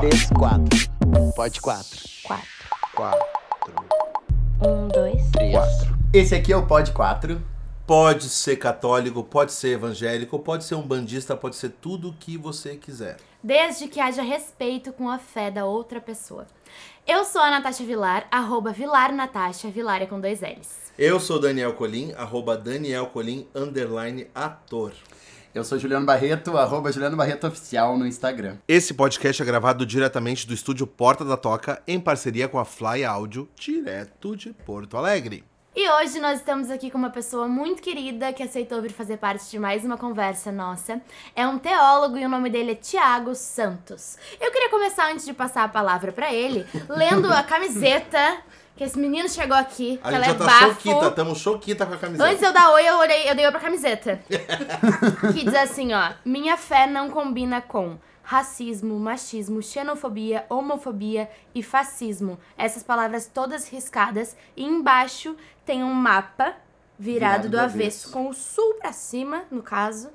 [0.00, 0.78] três, quatro.
[1.36, 2.00] Pode quatro.
[2.24, 2.48] Quatro.
[2.94, 3.24] Quatro.
[4.66, 5.30] Um, dois.
[5.30, 5.52] Três.
[5.52, 5.98] Quatro.
[6.12, 7.40] Esse aqui é o Pod 4.
[7.86, 12.38] Pode ser católico, pode ser evangélico, pode ser um bandista, pode ser tudo o que
[12.38, 13.16] você quiser.
[13.42, 16.46] desde que haja respeito com a fé da outra pessoa.
[17.06, 20.92] Eu sou a Natasha Vilar, arroba Vilar Natasha, Vilar é com dois L's.
[20.96, 24.92] Eu sou Daniel Colim, arroba Daniel Colim, underline ator.
[25.52, 28.58] Eu sou Juliano Barreto, arroba Juliano Barreto Oficial no Instagram.
[28.68, 33.04] Esse podcast é gravado diretamente do estúdio Porta da Toca, em parceria com a Fly
[33.04, 35.42] Áudio, direto de Porto Alegre.
[35.74, 39.50] E hoje nós estamos aqui com uma pessoa muito querida que aceitou vir fazer parte
[39.50, 41.00] de mais uma conversa nossa.
[41.34, 44.18] É um teólogo e o nome dele é Tiago Santos.
[44.40, 48.38] Eu queria começar, antes de passar a palavra pra ele, lendo a camiseta
[48.80, 50.68] que esse menino chegou aqui, A que gente ela já é tá bafo.
[50.68, 52.24] choquita, estamos choquita com a camiseta.
[52.24, 54.22] Antes de eu dar oi, eu, olhei, eu dei oi pra camiseta.
[55.34, 56.14] que diz assim, ó.
[56.24, 62.38] Minha fé não combina com racismo, machismo, xenofobia, homofobia e fascismo.
[62.56, 64.34] Essas palavras todas riscadas.
[64.56, 66.54] E embaixo tem um mapa
[66.98, 70.08] virado, do, avesso, com o sul pra cima, no caso.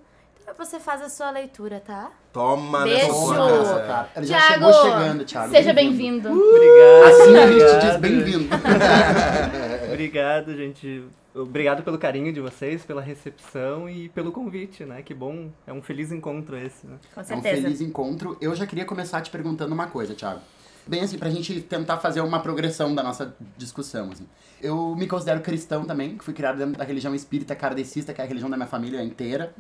[0.58, 2.12] Você faz a sua leitura, tá?
[2.32, 3.08] Toma Beijo.
[3.08, 4.10] nessa sua Nossa, cara.
[4.16, 5.52] Ele já Tiago, chegou chegando, Thiago.
[5.52, 6.30] seja bem-vindo.
[6.30, 7.04] Obrigado.
[7.22, 8.50] Assim a gente diz bem-vindo.
[9.92, 11.04] Obrigado, gente.
[11.34, 15.02] Obrigado pelo carinho de vocês, pela recepção e pelo convite, né?
[15.02, 15.50] Que bom.
[15.68, 16.96] É um feliz encontro esse, né?
[17.14, 17.62] Com É um certeza.
[17.62, 18.38] feliz encontro.
[18.40, 20.40] Eu já queria começar te perguntando uma coisa, Thiago.
[20.88, 24.28] Bem assim, pra gente tentar fazer uma progressão da nossa discussão, assim.
[24.62, 28.24] Eu me considero cristão também, que fui criado dentro da religião espírita kardecista, que é
[28.24, 29.54] a religião da minha família inteira.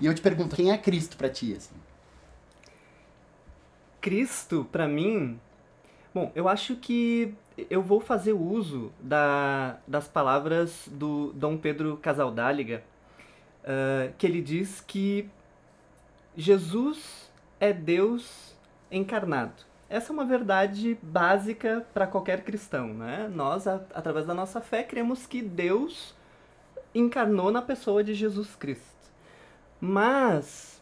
[0.00, 1.74] E eu te pergunto, quem é Cristo pra ti, assim?
[4.00, 5.38] Cristo, pra mim.
[6.12, 7.34] Bom, eu acho que
[7.70, 12.82] eu vou fazer uso da, das palavras do Dom Pedro Casaldáliga,
[13.64, 15.28] ah, que ele diz que
[16.36, 17.30] Jesus
[17.60, 18.56] é Deus
[18.90, 19.71] encarnado.
[19.92, 23.28] Essa é uma verdade básica para qualquer cristão, né?
[23.34, 26.14] Nós, a- através da nossa fé, cremos que Deus
[26.94, 28.82] encarnou na pessoa de Jesus Cristo.
[29.80, 30.80] Mas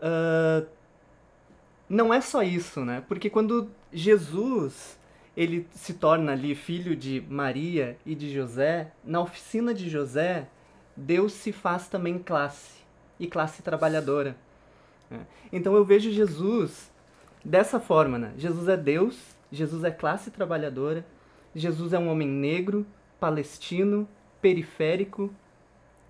[0.00, 0.64] ah,
[1.88, 3.02] não é só isso, né?
[3.08, 4.98] Porque quando Jesus
[5.36, 10.48] ele se torna ali filho de Maria e de José, na oficina de José,
[10.96, 12.80] Deus se faz também classe
[13.20, 14.36] e classe trabalhadora.
[15.10, 15.26] né?
[15.52, 16.90] Então eu vejo Jesus
[17.46, 18.32] dessa forma, né?
[18.36, 21.06] Jesus é Deus, Jesus é classe trabalhadora,
[21.54, 22.84] Jesus é um homem negro,
[23.20, 24.08] palestino,
[24.42, 25.32] periférico,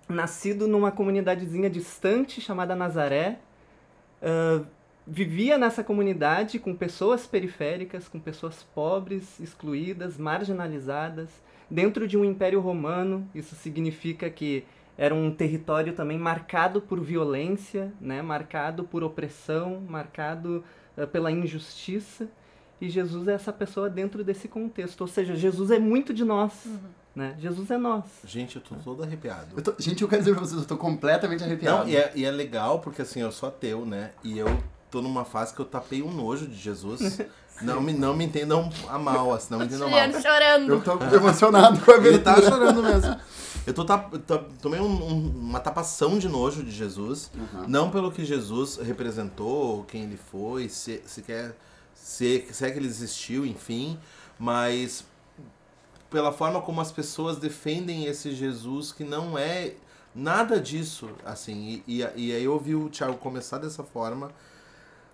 [0.09, 3.37] nascido numa comunidadezinha distante chamada Nazaré,
[4.21, 4.63] ah,
[5.05, 11.29] vivia nessa comunidade com pessoas periféricas, com pessoas pobres, excluídas, marginalizadas,
[11.69, 13.29] dentro de um império romano.
[13.35, 14.65] Isso significa que
[14.97, 18.21] era um território também marcado por violência, né?
[18.21, 20.63] marcado por opressão, marcado
[20.97, 22.27] eh, pela injustiça.
[22.81, 25.01] E Jesus é essa pessoa dentro desse contexto.
[25.01, 26.53] Ou seja, Jesus é muito de nós.
[27.15, 27.35] Né?
[27.39, 28.05] Jesus é nós.
[28.23, 29.47] Gente, eu tô todo arrepiado.
[29.55, 31.79] Eu tô- gente, eu quero dizer pra vocês, eu tô completamente arrepiado.
[31.79, 34.11] Não, e é, e é legal porque assim, eu sou ateu, né?
[34.23, 34.45] E eu
[34.91, 37.19] tô numa fase que eu tapei um nojo de Jesus.
[37.61, 39.99] não, me, não me entendam a mal, assim, não me entendam mal.
[39.99, 40.73] Juliano chorando.
[40.73, 43.15] Eu tô emocionado com a Ele tá chorando mesmo.
[43.67, 47.29] Eu tô, tô- tomei um- um- uma tapação de nojo de Jesus.
[47.35, 47.67] Uhum.
[47.67, 51.53] Não pelo que Jesus representou, quem ele foi, se, se, quer,
[51.93, 53.99] se, se é que ele existiu, enfim.
[54.39, 55.03] Mas
[56.09, 59.73] pela forma como as pessoas defendem esse Jesus que não é
[60.15, 61.83] nada disso, assim.
[61.85, 64.31] E, e, e aí eu ouvi o Thiago começar dessa forma,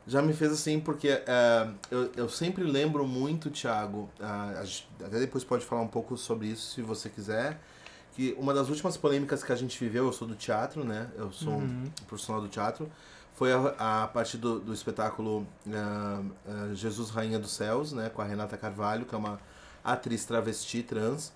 [0.06, 4.10] já me fez assim, porque é, eu, eu sempre lembro muito, Thiago,
[4.64, 7.60] gente até depois pode falar um pouco sobre isso se você quiser,
[8.16, 11.10] que uma das últimas polêmicas que a gente viveu, eu sou do teatro, né?
[11.18, 12.90] Eu sou um profissional do teatro,
[13.34, 18.10] foi a, a partir do, do espetáculo ah, ah, Jesus Rainha dos Céus, né?
[18.10, 19.40] Com a Renata Carvalho, que é uma
[19.84, 21.34] atriz travesti trans,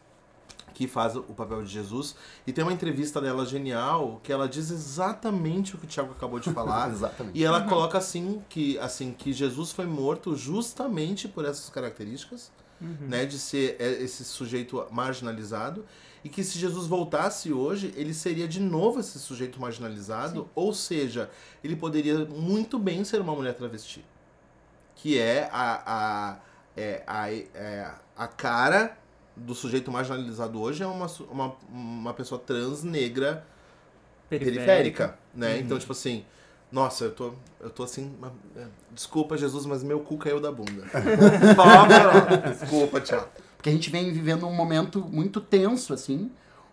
[0.75, 2.15] que faz o papel de Jesus.
[2.45, 6.39] E tem uma entrevista dela genial que ela diz exatamente o que o Thiago acabou
[6.39, 6.91] de falar.
[6.94, 7.38] Exatamente.
[7.38, 13.25] E ela coloca assim que, assim que Jesus foi morto justamente por essas características, né,
[13.25, 15.83] de ser é, esse sujeito marginalizado
[16.27, 21.29] e que se Jesus voltasse hoje, ele seria de novo esse sujeito marginalizado, ou seja,
[21.63, 24.03] ele poderia muito bem ser uma mulher travesti,
[24.94, 26.38] que é a a
[26.75, 28.97] é, a, é, a cara
[29.38, 33.47] do sujeito marginalizado hoje é uma, uma, uma pessoa trans negra
[34.30, 35.57] periférica, né?
[35.59, 36.25] Então, tipo assim,
[36.69, 38.13] nossa, eu tô, eu tô assim,
[38.57, 40.83] é, desculpa, Jesus, mas meu cu caiu da bunda.
[42.51, 43.27] Desculpa, tchau.
[43.57, 46.30] Porque a gente vem vivendo um momento muito tenso, assim,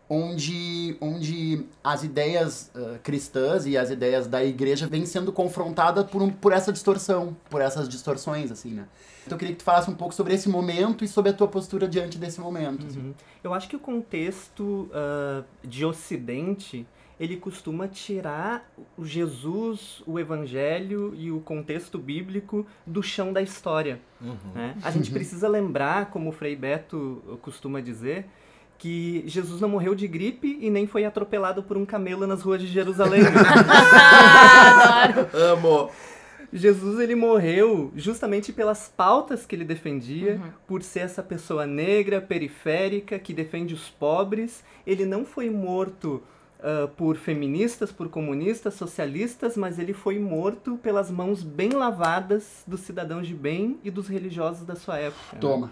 [0.09, 6.23] onde, onde as ideias uh, cristãs e as ideias da igreja vêm sendo confrontadas por,
[6.23, 8.87] um, por essa distorção, por essas distorções, assim, né?
[9.27, 11.49] Então eu queria que tu falasse um pouco sobre esse momento e sobre a tua
[11.49, 12.87] postura diante desse momento.
[12.87, 12.99] Assim.
[12.99, 13.15] Uhum.
[13.43, 16.87] Eu acho que o contexto uh, de Ocidente
[17.19, 24.00] ele costuma tirar o Jesus, o Evangelho e o contexto bíblico do chão da história.
[24.20, 24.37] Uhum.
[24.55, 24.76] Né?
[24.82, 28.26] A gente precisa lembrar, como o Frei Beto costuma dizer,
[28.76, 32.61] que Jesus não morreu de gripe e nem foi atropelado por um camelo nas ruas
[32.61, 33.22] de Jerusalém.
[35.32, 35.90] Amo!
[36.55, 40.50] Jesus ele morreu justamente pelas pautas que ele defendia, uhum.
[40.69, 44.62] por ser essa pessoa negra, periférica, que defende os pobres.
[44.87, 46.22] Ele não foi morto
[46.64, 52.81] uh, por feministas, por comunistas, socialistas, mas ele foi morto pelas mãos bem lavadas dos
[52.81, 55.37] cidadãos de bem e dos religiosos da sua época.
[55.38, 55.70] Toma.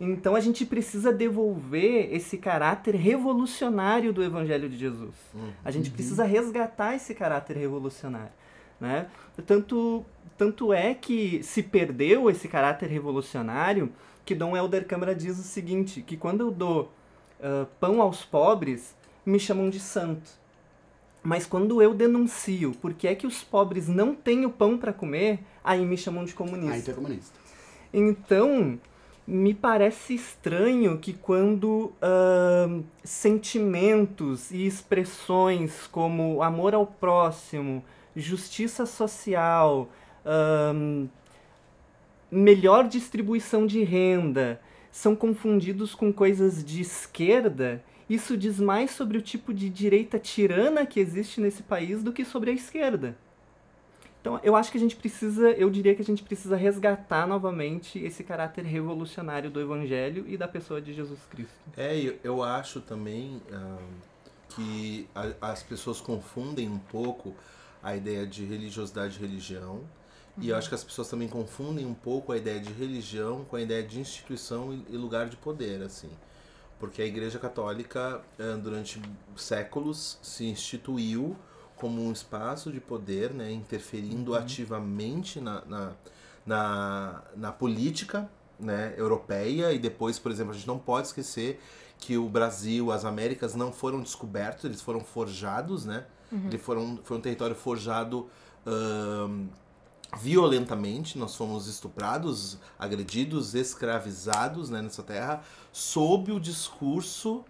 [0.00, 5.14] Então a gente precisa devolver esse caráter revolucionário do Evangelho de Jesus.
[5.34, 5.50] Uhum.
[5.64, 5.94] A gente uhum.
[5.94, 8.32] precisa resgatar esse caráter revolucionário.
[8.80, 9.06] Né?
[9.46, 10.04] Tanto,
[10.36, 13.92] tanto é que se perdeu esse caráter revolucionário
[14.24, 16.92] que Dom Helder Câmara diz o seguinte, que quando eu dou
[17.38, 20.30] uh, pão aos pobres, me chamam de santo.
[21.22, 25.40] Mas quando eu denuncio porque é que os pobres não têm o pão para comer,
[25.62, 26.74] aí me chamam de comunista.
[26.74, 27.38] Aí tu é comunista.
[27.92, 28.78] Então,
[29.26, 37.84] me parece estranho que quando uh, sentimentos e expressões como amor ao próximo,
[38.16, 39.88] justiça social,
[40.26, 41.08] uh,
[42.30, 44.60] melhor distribuição de renda,
[44.90, 47.82] são confundidos com coisas de esquerda,
[48.12, 52.24] isso diz mais sobre o tipo de direita tirana que existe nesse país do que
[52.24, 53.16] sobre a esquerda.
[54.20, 57.98] Então, eu acho que a gente precisa, eu diria que a gente precisa resgatar novamente
[57.98, 61.52] esse caráter revolucionário do Evangelho e da pessoa de Jesus Cristo.
[61.76, 63.82] É, eu, eu acho também uh,
[64.50, 67.34] que a, as pessoas confundem um pouco
[67.82, 69.74] a ideia de religiosidade e religião.
[70.36, 70.42] Uhum.
[70.44, 70.58] E eu uhum.
[70.60, 73.82] acho que as pessoas também confundem um pouco a ideia de religião com a ideia
[73.82, 76.10] de instituição e, e lugar de poder, assim.
[76.82, 79.00] Porque a Igreja Católica, uh, durante
[79.36, 81.36] séculos, se instituiu
[81.76, 84.36] como um espaço de poder, né, interferindo uhum.
[84.36, 85.92] ativamente na, na,
[86.44, 89.72] na, na, política né, europeia.
[89.72, 91.60] E depois, por exemplo, a gente não pode esquecer
[91.98, 96.04] que o Brasil, as Américas não foram descobertos, eles foram forjados, né?
[96.32, 96.48] Uhum.
[96.48, 98.28] Ele foram, foi um território forjado
[98.66, 99.46] um,
[100.18, 101.18] violentamente.
[101.18, 105.42] Nós fomos estuprados, agredidos, escravizados né, nessa terra,
[105.72, 107.44] sob o discurso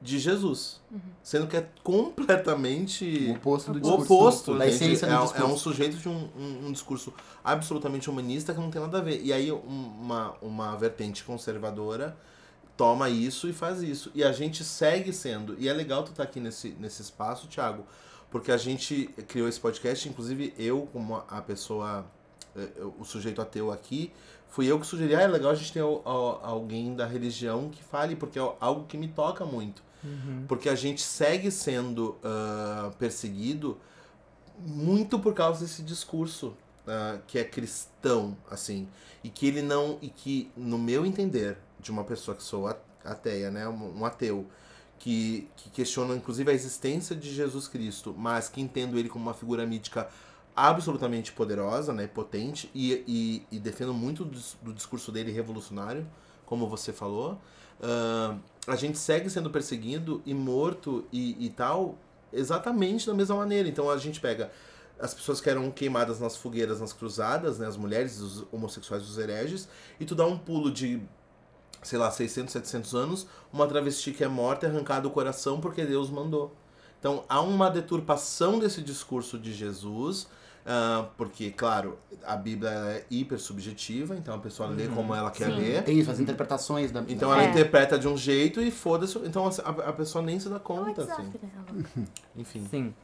[0.00, 0.80] de Jesus.
[0.90, 1.00] Uhum.
[1.22, 4.14] Sendo que é completamente o oposto do discurso.
[4.14, 5.42] oposto, da essência é, do discurso.
[5.42, 7.12] É um sujeito de um, um, um, discurso
[7.42, 9.20] absolutamente humanista que não tem nada a ver.
[9.22, 12.16] E aí uma, uma vertente conservadora
[12.76, 14.10] toma isso e faz isso.
[14.14, 15.56] E a gente segue sendo.
[15.58, 17.84] E é legal tu estar tá aqui nesse, nesse espaço, Thiago,
[18.30, 22.06] porque a gente criou esse podcast, inclusive eu, como a pessoa,
[22.56, 22.68] eh,
[22.98, 24.12] o sujeito ateu aqui,
[24.48, 28.16] fui eu que sugeri, ah, é legal a gente ter alguém da religião que fale,
[28.16, 29.82] porque é algo que me toca muito.
[30.02, 30.44] Uhum.
[30.46, 33.78] Porque a gente segue sendo uh, perseguido
[34.58, 36.48] muito por causa desse discurso
[36.86, 38.88] uh, que é cristão, assim.
[39.22, 39.98] E que ele não.
[40.00, 42.66] E que, no meu entender, de uma pessoa que sou
[43.04, 43.68] ateia, né?
[43.68, 44.46] Um, um ateu,
[44.98, 49.34] que, que questiona inclusive a existência de Jesus Cristo, mas que entendo ele como uma
[49.34, 50.08] figura mítica
[50.54, 56.06] absolutamente poderosa, né, potente, e, e, e defendo muito do, do, discurso dele revolucionário,
[56.46, 57.38] como você falou.
[57.78, 61.98] Uh, a gente segue sendo perseguido e morto e, e tal,
[62.32, 63.68] exatamente da mesma maneira.
[63.68, 64.50] Então a gente pega
[64.98, 69.18] as pessoas que eram queimadas nas fogueiras, nas cruzadas, né, as mulheres, os homossexuais, os
[69.18, 69.68] hereges,
[70.00, 71.02] e tu dá um pulo de,
[71.86, 75.84] sei lá, 600, 700 anos, uma travesti que é morta e arrancada o coração porque
[75.84, 76.54] Deus mandou.
[76.98, 80.28] Então há uma deturpação desse discurso de Jesus
[80.66, 84.74] Uh, porque, claro, a Bíblia é hiper subjetiva, então a pessoa uhum.
[84.74, 85.60] lê como ela quer Sim.
[85.60, 85.84] ler.
[85.84, 87.50] Tem isso, as interpretações da Então ela é.
[87.50, 89.16] interpreta de um jeito e foda-se.
[89.18, 91.04] Então a, a, pessoa nem se dá conta.
[91.04, 91.32] Assim.
[92.34, 92.66] Enfim.
[92.68, 92.94] Sim.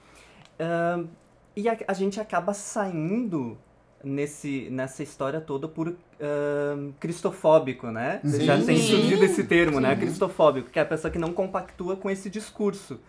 [0.58, 1.08] Uh,
[1.54, 3.56] e a, a, gente acaba saindo
[4.04, 8.20] nesse, nessa história toda por uh, cristofóbico, né?
[8.24, 8.44] Sim.
[8.44, 9.90] Já tem surgido esse termo, né?
[9.90, 9.94] Sim.
[9.94, 10.00] né?
[10.00, 13.00] Cristofóbico, que é a pessoa que não compactua com esse discurso,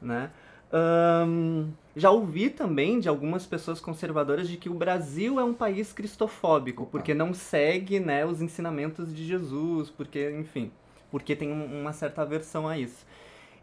[0.00, 0.30] né?
[0.72, 5.92] Um, já ouvi também de algumas pessoas conservadoras de que o Brasil é um país
[5.92, 10.72] cristofóbico, porque não segue né, os ensinamentos de Jesus, porque, enfim,
[11.12, 13.06] porque tem uma certa aversão a isso.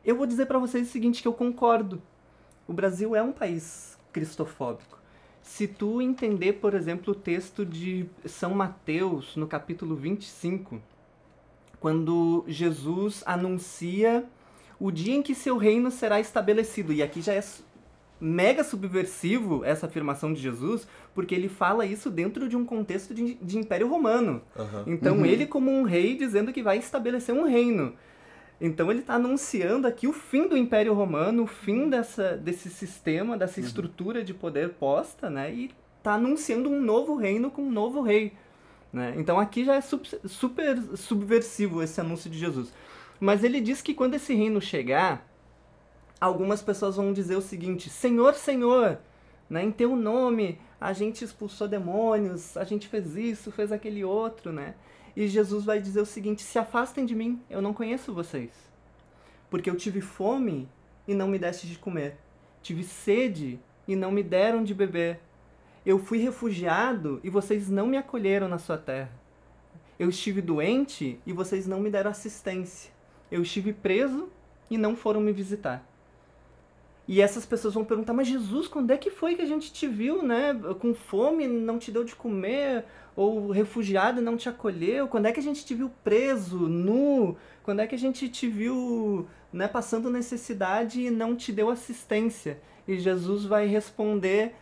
[0.05, 2.01] Eu vou dizer para vocês o seguinte, que eu concordo.
[2.65, 5.00] O Brasil é um país cristofóbico.
[5.43, 10.81] Se tu entender, por exemplo, o texto de São Mateus, no capítulo 25,
[11.79, 14.23] quando Jesus anuncia
[14.79, 16.93] o dia em que seu reino será estabelecido.
[16.93, 17.43] E aqui já é
[18.19, 23.33] mega subversivo essa afirmação de Jesus, porque ele fala isso dentro de um contexto de,
[23.35, 24.41] de Império Romano.
[24.55, 24.83] Aham.
[24.87, 25.25] Então Uhum.
[25.25, 27.93] ele como um rei dizendo que vai estabelecer um reino.
[28.63, 33.35] Então ele está anunciando aqui o fim do Império Romano, o fim dessa, desse sistema,
[33.35, 35.51] dessa estrutura de poder posta, né?
[35.51, 38.33] E está anunciando um novo reino com um novo rei.
[38.93, 39.15] Né?
[39.17, 42.71] Então aqui já é sub- super subversivo esse anúncio de Jesus.
[43.19, 45.27] Mas ele diz que quando esse reino chegar,
[46.19, 48.99] algumas pessoas vão dizer o seguinte: Senhor, Senhor,
[49.49, 54.51] né, em teu nome a gente expulsou demônios, a gente fez isso, fez aquele outro,
[54.51, 54.75] né?
[55.15, 58.51] E Jesus vai dizer o seguinte: se afastem de mim, eu não conheço vocês.
[59.49, 60.69] Porque eu tive fome
[61.07, 62.17] e não me deste de comer,
[62.61, 65.19] tive sede e não me deram de beber.
[65.85, 69.11] Eu fui refugiado e vocês não me acolheram na sua terra.
[69.97, 72.91] Eu estive doente e vocês não me deram assistência.
[73.31, 74.29] Eu estive preso
[74.69, 75.85] e não foram me visitar.
[77.07, 79.87] E essas pessoas vão perguntar: Mas Jesus, quando é que foi que a gente te
[79.87, 80.53] viu, né?
[80.79, 82.85] Com fome, não te deu de comer?
[83.15, 85.07] Ou refugiado não te acolheu?
[85.07, 87.35] Quando é que a gente te viu preso, nu?
[87.63, 92.59] Quando é que a gente te viu né, passando necessidade e não te deu assistência?
[92.87, 94.55] E Jesus vai responder: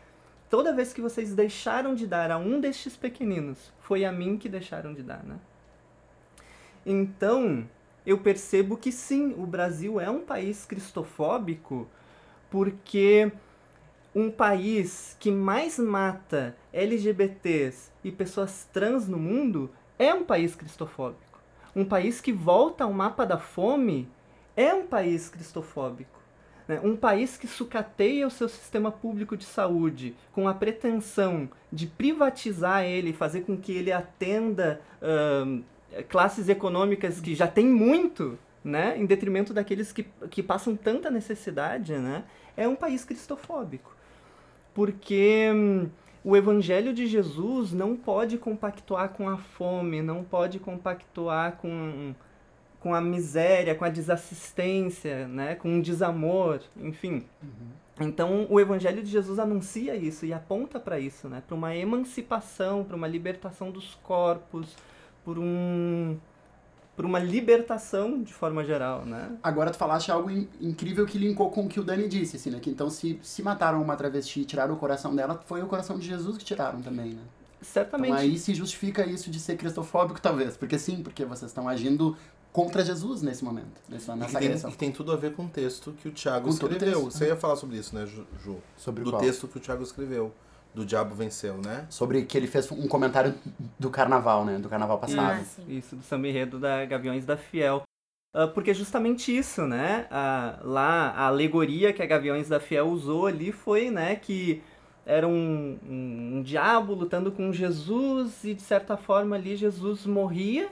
[0.49, 4.49] Toda vez que vocês deixaram de dar a um destes pequeninos, foi a mim que
[4.49, 5.37] deixaram de dar, né?
[6.83, 7.69] Então,
[8.03, 11.87] eu percebo que sim, o Brasil é um país cristofóbico
[12.49, 13.31] porque
[14.13, 21.39] um país que mais mata LGBTs e pessoas trans no mundo é um país cristofóbico.
[21.75, 24.09] Um país que volta ao mapa da fome
[24.55, 26.19] é um país cristofóbico.
[26.67, 26.79] né?
[26.83, 32.83] Um país que sucateia o seu sistema público de saúde com a pretensão de privatizar
[32.83, 35.61] ele, fazer com que ele atenda ahn,
[36.09, 41.97] classes econômicas que já têm muito, né, em detrimento daqueles que, que passam tanta necessidade,
[41.97, 42.23] né,
[42.57, 43.95] é um país cristofóbico.
[44.73, 45.89] Porque hum,
[46.23, 52.13] o evangelho de Jesus não pode compactuar com a fome, não pode compactuar com,
[52.79, 57.25] com a miséria, com a desassistência, né, com o desamor, enfim.
[57.99, 61.43] Então, o Evangelho de Jesus anuncia isso e aponta para isso, né?
[61.45, 64.73] Para uma emancipação, para uma libertação dos corpos,
[65.25, 66.17] por um
[66.99, 69.31] por uma libertação de forma geral, né?
[69.41, 72.49] Agora tu falaste algo in- incrível que linkou com o que o Dani disse, assim,
[72.49, 72.59] né?
[72.59, 75.97] Que então se, se mataram uma travesti e tiraram o coração dela, foi o coração
[75.97, 77.21] de Jesus que tiraram também, né?
[77.61, 78.09] Certamente.
[78.09, 80.57] Então aí se justifica isso de ser cristofóbico, talvez.
[80.57, 82.17] Porque sim, porque vocês estão agindo
[82.51, 84.69] contra Jesus nesse momento, nessa, E que, nessa tem, agressão.
[84.69, 87.03] e tem tudo a ver com o texto que o Tiago escreveu.
[87.05, 88.25] Você ia falar sobre isso, né, Ju?
[88.43, 88.57] Ju?
[88.75, 89.21] Sobre Do qual?
[89.21, 90.33] texto que o Tiago escreveu.
[90.73, 91.85] Do Diabo Venceu, né?
[91.89, 93.33] Sobre que ele fez um comentário
[93.77, 94.57] do carnaval, né?
[94.59, 95.43] Do carnaval passado.
[95.43, 95.63] Ah.
[95.67, 97.83] Isso, do samba enredo da Gaviões da Fiel.
[98.33, 100.05] Ah, porque justamente isso, né?
[100.11, 104.61] Ah, lá, a alegoria que a Gaviões da Fiel usou ali foi, né, que
[105.05, 110.69] era um, um, um diabo lutando com Jesus e, de certa forma, ali Jesus morria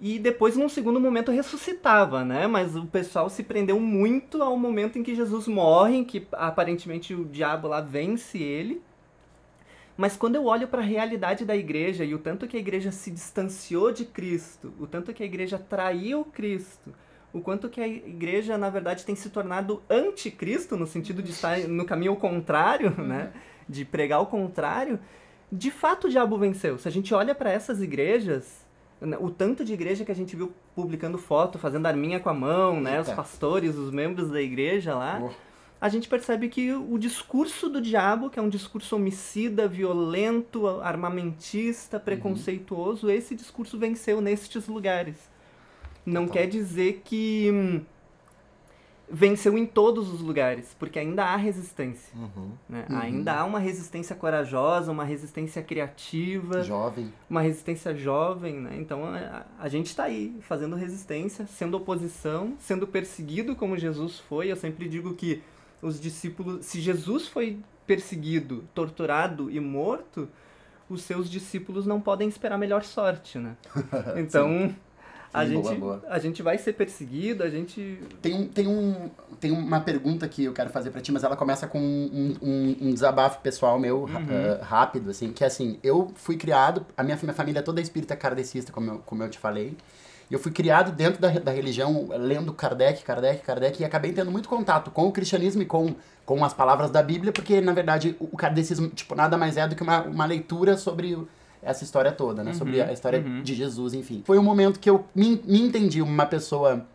[0.00, 2.46] e depois, num segundo momento, ressuscitava, né?
[2.46, 7.14] Mas o pessoal se prendeu muito ao momento em que Jesus morre, em que aparentemente
[7.14, 8.82] o diabo lá vence ele.
[9.98, 12.90] Mas quando eu olho para a realidade da igreja e o tanto que a igreja
[12.90, 16.94] se distanciou de Cristo, o tanto que a igreja traiu Cristo,
[17.30, 21.58] o quanto que a igreja, na verdade, tem se tornado anticristo, no sentido de estar
[21.68, 23.32] no caminho ao contrário, né?
[23.68, 24.98] De pregar o contrário,
[25.52, 26.78] de fato o diabo venceu.
[26.78, 28.66] Se a gente olha para essas igrejas,
[29.20, 32.80] o tanto de igreja que a gente viu publicando foto, fazendo arminha com a mão,
[32.80, 33.00] né?
[33.00, 33.16] Os Eita.
[33.16, 35.30] pastores, os membros da igreja lá Oh.
[35.80, 41.98] a gente percebe que o discurso do diabo, que é um discurso homicida, violento, armamentista,
[41.98, 45.16] preconceituoso, esse discurso venceu nestes lugares.
[46.04, 46.42] Não Total.
[46.42, 47.80] quer dizer que hum,
[49.10, 52.16] venceu em todos os lugares, porque ainda há resistência.
[52.16, 52.52] Uhum.
[52.68, 52.86] né?
[52.88, 52.98] Uhum.
[52.98, 57.12] Ainda há uma resistência corajosa, uma resistência criativa, Jovem.
[57.28, 58.76] uma resistência jovem, né?
[58.78, 64.50] Então a, a gente está aí fazendo resistência, sendo oposição, sendo perseguido como Jesus foi.
[64.50, 65.42] Eu sempre digo que
[65.82, 70.28] os discípulos, se Jesus foi perseguido, torturado e morto,
[70.88, 73.56] os seus discípulos não podem esperar melhor sorte, né?
[74.16, 74.74] Então
[75.32, 76.02] a gente boa.
[76.08, 80.44] a gente vai ser perseguido, a gente Tem, um, tem, um, tem uma pergunta que
[80.44, 84.04] eu quero fazer pra ti, mas ela começa com um, um, um desabafo pessoal meu,
[84.04, 84.20] ra-
[84.60, 87.80] ah, rápido, assim, que é assim, eu fui criado, a minha, minha família é toda
[87.80, 89.76] espírita kardecista, como eu, como eu te falei,
[90.30, 94.30] e eu fui criado dentro da, da religião, lendo Kardec, Kardec, Kardec, e acabei tendo
[94.30, 95.94] muito contato com o cristianismo e com,
[96.24, 99.74] com as palavras da Bíblia, porque, na verdade, o, kardecismo, tipo, nada mais é do
[99.74, 101.18] que uma, uma leitura sobre
[101.62, 102.54] essa história toda, né?
[102.54, 103.42] sobre a história uhum.
[103.42, 104.22] de Jesus, enfim.
[104.24, 106.86] Foi um momento que eu me, me entendi uma pessoa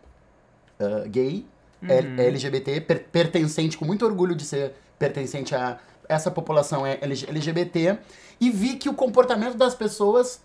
[0.79, 1.45] ah, gay,
[1.81, 7.29] L- LGBT, per- pertencente, com muito orgulho de ser pertencente a essa população é LG-
[7.29, 7.97] LGBT,
[8.39, 10.41] e vi que o comportamento das pessoas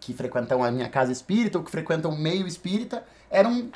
[0.00, 3.68] que frequentam a minha casa espírita ou que frequentam o meio espírita eram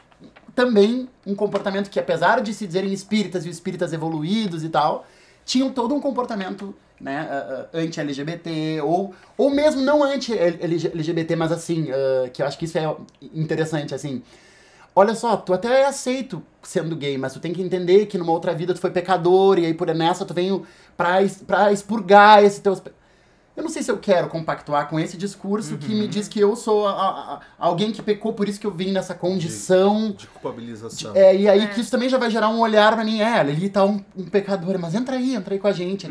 [0.55, 5.07] também um comportamento que, apesar de se dizerem espíritas e espíritas evoluídos e tal,
[5.45, 11.89] tinham todo um comportamento né, ah, ah, anti-LGBT, ou, ou mesmo não anti-LGBT, mas assim,
[11.91, 12.95] ah, que eu acho que isso é
[13.35, 14.23] interessante, assim.
[14.97, 18.31] Olha só, tu até é aceito sendo gay, mas tu tem que entender que numa
[18.33, 20.65] outra vida tu foi pecador, e aí por nessa tu veio
[20.97, 22.79] pra, pra expurgar esse teus...
[22.79, 22.93] pe-
[23.57, 26.55] Eu não sei se eu quero compactuar com esse discurso que me diz que eu
[26.55, 30.13] sou a- a- a- alguém que pecou, por isso que eu vim nessa condição...
[30.17, 31.11] De culpabilização.
[31.17, 33.69] É, e aí que isso também já vai gerar um olhar pra mim, é, ali
[33.69, 36.07] tá um, um pecador, mas entra aí, entra aí com a gente.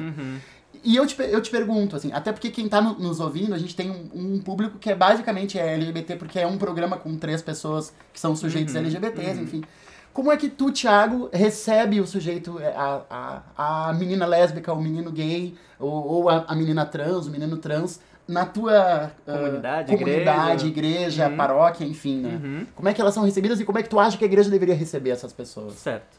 [0.84, 3.58] E eu te, eu te pergunto, assim, até porque quem tá no- nos ouvindo, a
[3.58, 7.16] gente tem um, um público que é basicamente é LGBT, porque é um programa com
[7.18, 9.64] três pessoas que são sujeitos LGBTs, enfim.
[10.12, 14.82] Como é que tu, Thiago, recebe o sujeito, é, a, a, a menina lésbica, o
[14.82, 19.92] menino gay, ou, ou a, a menina trans, o menino trans, na tua ah, Comunidade,
[19.98, 22.66] comunidade, igreja, paróquia, enfim, né?
[22.76, 24.50] Como é que elas são recebidas e como é que tu acha que a igreja
[24.50, 25.74] deveria receber essas pessoas?
[25.74, 26.18] Certo.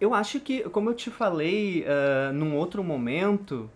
[0.00, 3.68] Eu acho que, como eu te falei ah, num outro momento,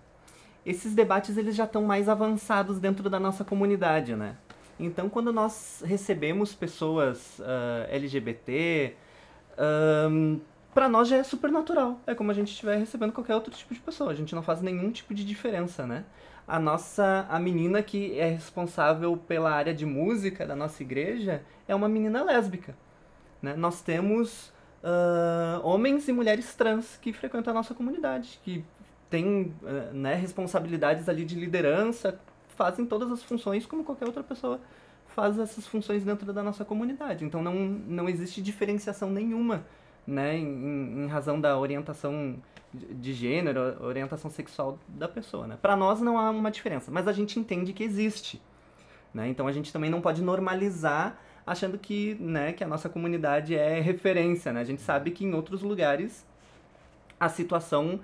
[0.65, 4.37] esses debates eles já estão mais avançados dentro da nossa comunidade, né?
[4.79, 8.95] Então, quando nós recebemos pessoas ah, LGBT,
[10.75, 12.01] para nós já é super natural.
[12.07, 14.11] É como a gente estiver recebendo qualquer outro tipo de pessoa.
[14.11, 16.05] A gente não faz nenhum tipo de diferença, né?
[16.47, 21.75] A nossa, a menina que é responsável pela área de música da nossa igreja é
[21.75, 22.75] uma menina lésbica.
[23.41, 23.55] Né?
[23.55, 24.53] Nós temos
[24.83, 28.65] ah, homens e mulheres trans que frequentam a nossa comunidade, que
[29.13, 32.19] têm ah, né, responsabilidades ali de liderança,
[32.57, 34.59] fazem todas as funções como qualquer outra pessoa
[35.15, 37.25] faz essas funções dentro da nossa comunidade.
[37.25, 39.65] Então não, não existe diferenciação nenhuma,
[40.07, 42.37] né, em, em razão da orientação
[42.73, 45.59] de gênero, orientação sexual da pessoa, né?
[45.61, 48.41] Para nós não há uma diferença, mas a gente entende que existe,
[49.13, 49.29] né?
[49.29, 53.79] Então a gente também não pode normalizar achando que, né, que a nossa comunidade é
[53.79, 54.61] referência, né?
[54.61, 56.25] A gente sabe que em outros lugares
[57.21, 58.01] a situação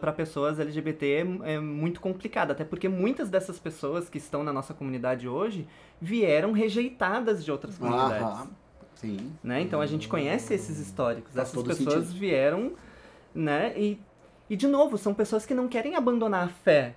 [0.00, 1.06] para pessoas LGBT
[1.44, 5.66] é, é muito complicada, até porque muitas dessas pessoas que estão na nossa comunidade hoje
[6.00, 8.50] vieram rejeitadas de outras comunidades Aham,
[8.94, 9.32] sim.
[9.42, 9.60] né?
[9.62, 11.32] Então a gente conhece esses históricos.
[11.34, 12.18] Faz Essas pessoas sentido.
[12.18, 12.72] vieram,
[13.34, 13.72] né?
[13.76, 13.98] E,
[14.50, 16.96] e de novo, são pessoas que não querem abandonar a fé.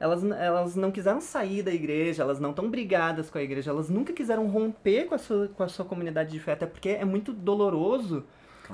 [0.00, 3.90] Elas, elas não quiseram sair da igreja, elas não estão brigadas com a igreja, elas
[3.90, 7.04] nunca quiseram romper com a sua, com a sua comunidade de fé, até porque é
[7.04, 8.24] muito doloroso,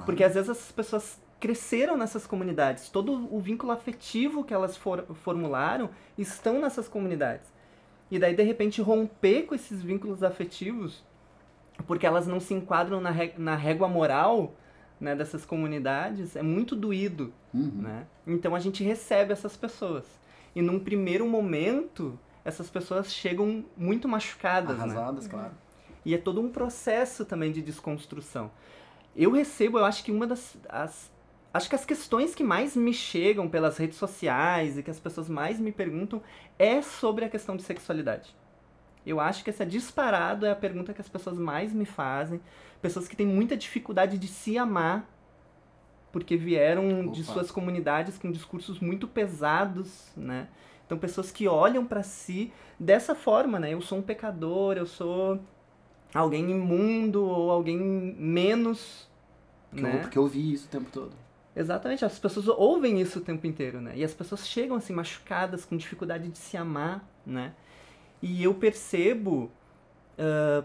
[0.05, 5.05] porque às vezes essas pessoas cresceram nessas comunidades, todo o vínculo afetivo que elas for,
[5.23, 7.53] formularam estão nessas comunidades.
[8.11, 11.05] E daí, de repente, romper com esses vínculos afetivos
[11.87, 14.55] porque elas não se enquadram na, ré- na régua moral
[14.99, 17.31] né, dessas comunidades, é muito doído.
[17.53, 17.73] Uhum.
[17.83, 18.07] Né?
[18.27, 20.07] Então a gente recebe essas pessoas.
[20.57, 24.79] E num primeiro momento, essas pessoas chegam muito machucadas.
[24.79, 24.85] Né?
[24.85, 25.53] Arrasadas, claro.
[26.07, 28.51] E é todo um processo também de desconstrução.
[29.15, 30.57] Eu recebo, eu acho que uma das.
[30.71, 31.13] As,
[31.55, 35.29] acho que as questões que mais me chegam pelas redes sociais e que as pessoas
[35.29, 36.21] mais me perguntam
[36.59, 38.35] é sobre a questão de sexualidade.
[39.07, 42.41] Eu acho que essa disparado é a pergunta que as pessoas mais me fazem.
[42.83, 45.09] Pessoas que têm muita dificuldade de se amar,
[46.11, 47.33] porque vieram de Opa.
[47.33, 50.49] suas comunidades com discursos muito pesados, né?
[50.87, 53.73] Então, pessoas que olham pra si dessa forma, né?
[53.73, 55.41] Eu sou um pecador, eu sou
[56.13, 59.09] alguém imundo ou alguém menos,
[59.71, 59.99] Porque, eu, né?
[59.99, 61.24] porque eu vi isso o tempo todo.
[61.57, 63.93] Exatamente, as pessoas ouvem isso o tempo inteiro, né?
[63.97, 67.55] E as pessoas chegam assim machucadas, com dificuldade de se amar, né?
[68.21, 69.51] E eu percebo,
[70.19, 70.65] ah,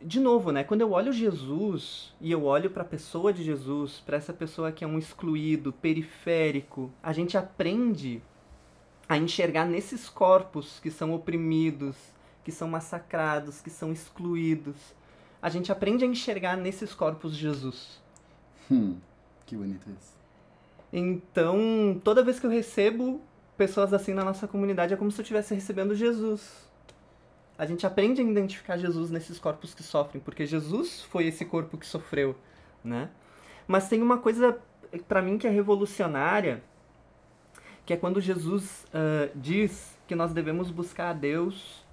[0.00, 0.64] de novo, né?
[0.64, 4.72] Quando eu olho Jesus e eu olho para a pessoa de Jesus, para essa pessoa
[4.72, 8.22] que é um excluído, periférico, a gente aprende
[9.08, 11.96] a enxergar nesses corpos que são oprimidos,
[12.44, 14.76] que são massacrados, que são excluídos.
[15.40, 18.00] A gente aprende a enxergar nesses corpos Jesus.
[18.70, 18.96] Hum,
[19.52, 20.14] que bonito isso.
[20.90, 23.20] Então, toda vez que eu recebo
[23.56, 26.70] pessoas assim na nossa comunidade, é como se eu estivesse recebendo Jesus.
[27.58, 31.76] A gente aprende a identificar Jesus nesses corpos que sofrem, porque Jesus foi esse corpo
[31.76, 32.34] que sofreu,
[32.82, 33.10] né?
[33.68, 34.58] Mas tem uma coisa
[35.06, 36.62] pra mim que é revolucionária,
[37.84, 41.84] que é quando Jesus ah, diz que nós devemos buscar a Deus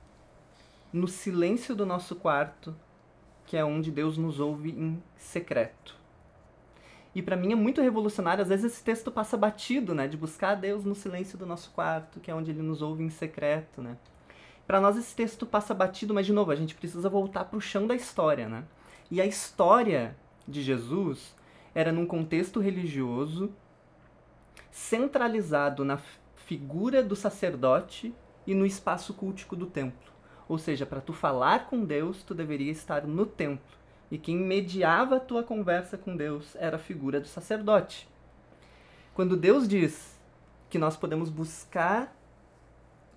[0.93, 2.73] no silêncio do nosso quarto,
[3.45, 5.98] que é onde Deus nos ouve em secreto.
[7.13, 10.55] E pra mim é muito revolucionário, às vezes esse texto passa batido, né, de buscar
[10.55, 13.97] Deus no silêncio do nosso quarto, que é onde ele nos ouve em secreto, né?
[14.67, 17.87] Pra nós esse texto passa batido, mas de novo, a gente precisa voltar pro chão
[17.87, 18.63] da história, né?
[19.09, 20.15] E a história
[20.47, 21.35] de Jesus
[21.73, 23.51] era num contexto religioso
[24.69, 25.99] centralizado na
[26.35, 28.13] figura do sacerdote
[28.45, 30.11] e no espaço cultico do templo.
[30.47, 33.78] Ou seja, para tu falar com Deus, tu deveria estar no templo.
[34.11, 38.07] E quem mediava a tua conversa com Deus era a figura do sacerdote.
[39.13, 40.17] Quando Deus diz
[40.69, 42.15] que nós podemos buscar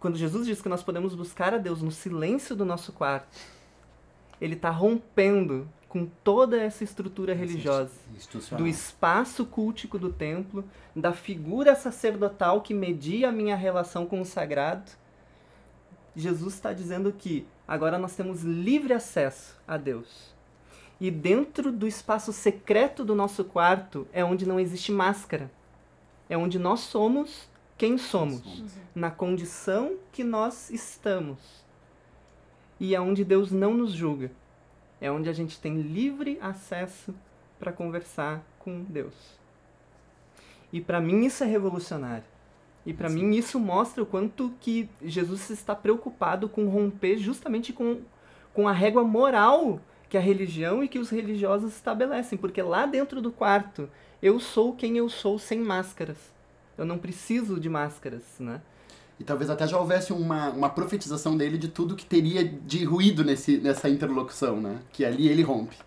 [0.02, 3.38] quando Jesus diz que nós podemos buscar a Deus no silêncio do nosso quarto,
[4.40, 7.92] ele está rompendo com toda essa estrutura religiosa
[8.58, 10.64] do espaço cultico do templo,
[10.96, 14.90] da figura sacerdotal que media a minha relação com o sagrado.
[16.16, 20.31] Jesus está dizendo que agora nós temos livre acesso a Deus.
[21.02, 25.50] E dentro do espaço secreto do nosso quarto é onde não existe máscara.
[26.30, 28.62] É onde nós somos quem somos,
[28.94, 31.40] na condição que nós estamos.
[32.78, 34.30] E é onde Deus não nos julga.
[35.00, 37.12] É onde a gente tem livre acesso
[37.58, 39.14] para conversar com Deus.
[40.72, 42.22] E para mim isso é revolucionário.
[42.86, 48.02] E para mim isso mostra o quanto que Jesus está preocupado com romper justamente com,
[48.54, 49.80] com a régua moral
[50.12, 53.88] que a religião e que os religiosos estabelecem, porque lá dentro do quarto
[54.22, 56.18] eu sou quem eu sou sem máscaras.
[56.76, 58.60] Eu não preciso de máscaras, né?
[59.18, 63.24] E talvez até já houvesse uma, uma profetização dele de tudo que teria de ruído
[63.24, 64.80] nesse, nessa interlocução, né?
[64.92, 65.78] Que ali ele rompe.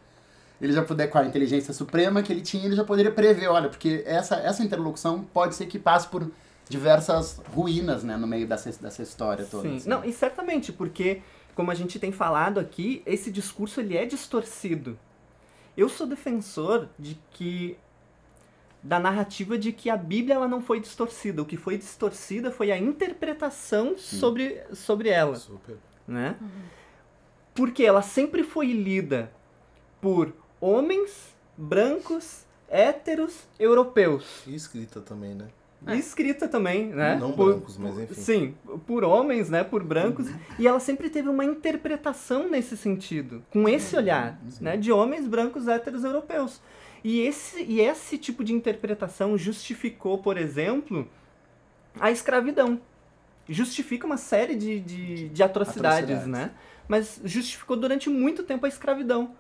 [0.60, 3.70] Ele já puder, com a inteligência suprema que ele tinha, ele já poderia prever, olha,
[3.70, 6.32] porque essa, essa interlocução pode ser que passe por
[6.68, 9.70] diversas ruínas, né, no meio dessa, dessa história toda.
[9.70, 9.76] Sim.
[9.76, 9.88] assim.
[9.90, 11.22] Não, e certamente, porque,
[11.56, 15.00] como a gente tem falado aqui, esse discurso ele é distorcido.
[15.76, 17.78] Eu sou defensor de que
[18.84, 21.42] da narrativa de que a Bíblia ela não foi distorcida.
[21.42, 25.78] O que foi distorcida foi a interpretação sobre, sobre ela, Super.
[26.08, 26.36] né?
[27.56, 29.32] Porque ela sempre foi lida
[30.00, 34.44] por homens brancos, héteros, europeus.
[34.46, 35.48] E escrita também, né?
[35.88, 37.16] E escrita também, né?
[37.16, 38.14] Não Por- brancos, mas enfim.
[38.16, 38.56] Sim,
[38.88, 39.64] por homens, né?
[39.64, 40.28] Por brancos.
[40.58, 44.78] E ela sempre teve uma interpretação nesse sentido, com esse olhar, né?
[44.78, 46.62] De homens brancos héteros europeus.
[47.04, 51.08] E esse, e esse tipo de interpretação justificou, por exemplo,
[52.00, 52.82] a escravidão.
[53.48, 56.28] Justifica uma série de, de, de atrocidades, Atrocidades.
[56.28, 56.52] né?
[56.88, 59.36] Mas justificou durante muito tempo a escravidão.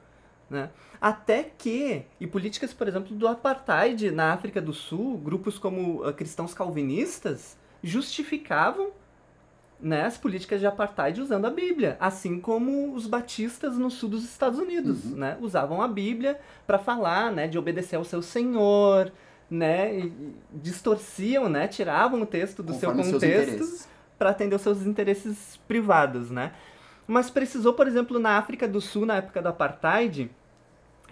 [0.49, 0.69] Né?
[1.01, 6.13] Até que, e políticas, por exemplo, do apartheid na África do Sul, grupos como ah,
[6.13, 8.91] cristãos calvinistas justificavam
[9.79, 14.23] né, as políticas de apartheid usando a Bíblia, assim como os batistas no sul dos
[14.23, 19.11] Estados Unidos, né, usavam a Bíblia para falar, né, de obedecer ao seu Senhor,
[19.49, 24.85] né, e distorciam, né, tiravam o texto do Conforme seu contexto para atender os seus
[24.85, 26.53] interesses privados, né?
[27.07, 30.31] Mas precisou, por exemplo, na África do Sul, na época do apartheid,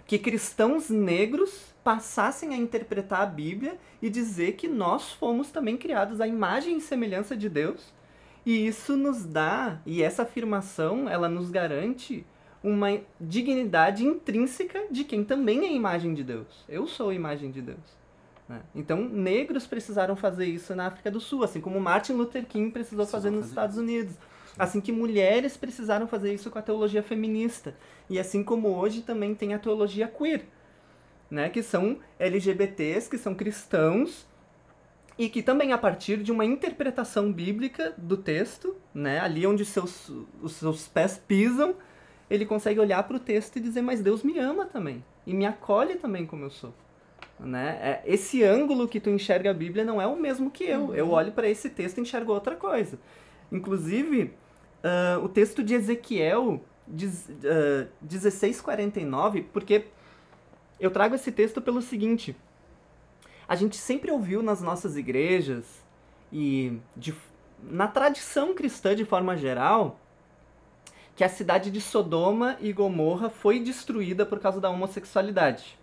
[0.06, 6.19] que cristãos negros passassem a interpretar a Bíblia e dizer que nós fomos também criados
[6.19, 7.93] à imagem e semelhança de Deus.
[8.45, 12.25] E isso nos dá, e essa afirmação, ela nos garante
[12.62, 16.47] uma dignidade intrínseca de quem também é imagem de Deus.
[16.67, 17.97] Eu sou a imagem de Deus.
[18.47, 18.62] né?
[18.73, 23.06] Então, negros precisaram fazer isso na África do Sul, assim como Martin Luther King precisou
[23.06, 24.15] Precisou fazer nos fazer Estados Unidos.
[24.57, 27.75] Assim que mulheres precisaram fazer isso com a teologia feminista.
[28.09, 30.45] E assim como hoje também tem a teologia queer,
[31.29, 31.49] né?
[31.49, 34.27] que são LGBTs, que são cristãos,
[35.17, 39.19] e que também a partir de uma interpretação bíblica do texto, né?
[39.19, 40.11] ali onde seus,
[40.41, 41.75] os seus pés pisam,
[42.29, 45.45] ele consegue olhar para o texto e dizer, mas Deus me ama também, e me
[45.45, 46.73] acolhe também como eu sou.
[47.39, 47.79] Né?
[47.81, 50.93] É, esse ângulo que tu enxerga a Bíblia não é o mesmo que eu.
[50.95, 52.99] Eu olho para esse texto e enxergo outra coisa.
[53.51, 54.33] Inclusive,
[54.84, 59.86] ah, o texto de Ezequiel diz, ah, 1649, porque
[60.80, 62.36] eu trago esse texto pelo seguinte:
[63.48, 65.84] a gente sempre ouviu nas nossas igrejas
[66.32, 67.15] e de-
[67.62, 70.00] na tradição cristã de forma geral
[71.15, 75.78] que a cidade de Sodoma e Gomorra foi destruída por causa da homossexualidade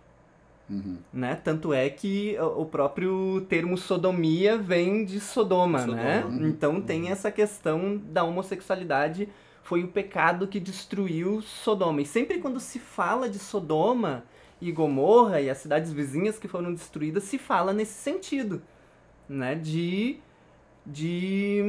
[0.70, 0.98] Uhum.
[1.12, 1.35] né?
[1.35, 6.24] Tanto é que o próprio termo sodomia vem de Sodoma, Sodoma, né?
[6.24, 6.46] uhum.
[6.46, 9.28] Então tem essa questão da homossexualidade
[9.62, 12.00] foi o pecado que destruiu Sodoma.
[12.02, 14.24] E sempre quando se fala de Sodoma
[14.61, 18.62] e Gomorra e as cidades vizinhas que foram destruídas, se fala nesse sentido,
[19.28, 19.54] né?
[19.54, 20.18] De
[20.85, 21.61] de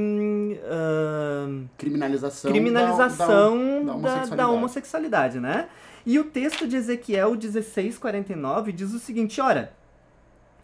[0.65, 4.35] ahn, Criminalização, criminalização da, da, da, homossexualidade.
[4.35, 5.69] da homossexualidade, né?
[6.05, 9.73] E o texto de Ezequiel 16:49 diz o seguinte, ora,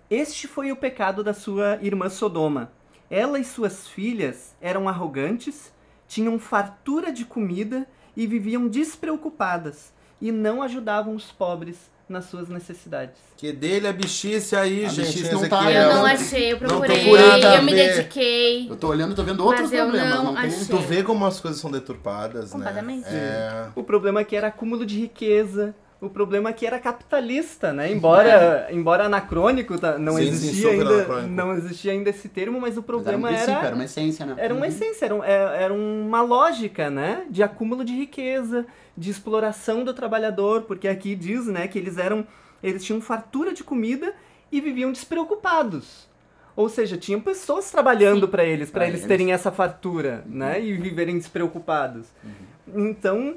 [0.09, 2.71] este foi o pecado da sua irmã Sodoma.
[3.09, 5.71] Ela e suas filhas eram arrogantes,
[6.07, 13.15] tinham fartura de comida e viviam despreocupadas e não ajudavam os pobres nas suas necessidades.
[13.35, 15.07] Que dele a bichice aí, A gente.
[15.07, 17.11] bichice não tá- Eu não achei, eu procurei,
[17.57, 18.69] eu me dediquei.
[18.69, 20.13] Eu tô olhando, tô vendo outros Mas eu problemas.
[20.15, 20.65] não Não, achei.
[20.65, 22.51] Tu vê como as coisas são deturpadas, né?
[22.51, 23.07] Completamente.
[23.09, 23.67] É.
[23.75, 25.75] O problema aqui era acúmulo de riqueza.
[25.99, 27.91] O problema aqui era capitalista, né?
[27.91, 31.27] Embora, embora anacrônico, tá- não Sim, sim, existia super ainda, anacrônico.
[31.29, 34.23] não existia ainda esse termo, mas o Mas era um problema era era uma essência,
[34.25, 34.35] né?
[34.37, 37.23] era uma essência, era, um- é- era uma lógica, né?
[37.31, 38.63] De acúmulo de riqueza,
[38.97, 42.25] de exploração do trabalhador, porque aqui diz, né, que eles eram,
[42.63, 44.13] eles tinham fartura de comida
[44.51, 46.07] e viviam despreocupados.
[46.55, 49.07] Ou seja, tinham pessoas trabalhando para eles, para eles eles.
[49.07, 50.59] terem essa fartura, né?
[50.59, 52.07] E viverem despreocupados.
[52.73, 53.35] Então,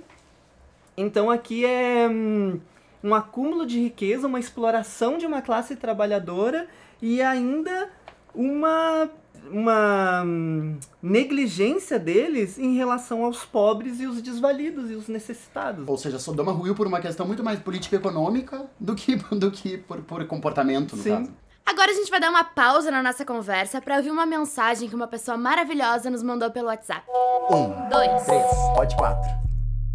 [0.96, 2.59] então aqui é hum,
[3.05, 6.66] um acúmulo de riqueza, uma exploração de uma classe trabalhadora
[7.03, 7.90] e ainda
[8.35, 9.11] uma,
[9.50, 15.88] uma hum, negligência deles em relação aos pobres e os desvalidos e os necessitados.
[15.88, 19.50] Ou seja, Sodoma ruiu por uma questão muito mais política e econômica do que, do
[19.50, 21.11] que por, por comportamento, no Sim.
[21.11, 21.33] caso.
[21.66, 24.94] Agora a gente vai dar uma pausa na nossa conversa pra ouvir uma mensagem que
[24.94, 27.07] uma pessoa maravilhosa nos mandou pelo WhatsApp.
[27.50, 28.24] Um, Dois.
[28.24, 29.31] três, pode quatro.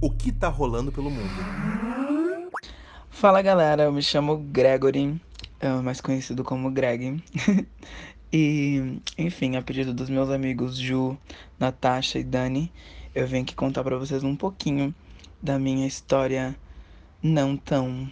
[0.02, 1.30] O que tá rolando pelo mundo?
[3.10, 5.20] Fala galera, eu me chamo Gregory,
[5.60, 7.24] é, mais conhecido como Greg.
[8.38, 11.18] e, enfim, a pedido dos meus amigos Ju,
[11.58, 12.70] Natasha e Dani,
[13.14, 14.94] eu venho aqui contar pra vocês um pouquinho
[15.42, 16.54] da minha história
[17.24, 18.12] não tão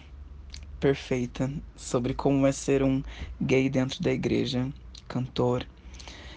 [0.80, 3.02] perfeita sobre como é ser um
[3.38, 4.72] gay dentro da igreja,
[5.06, 5.66] cantor.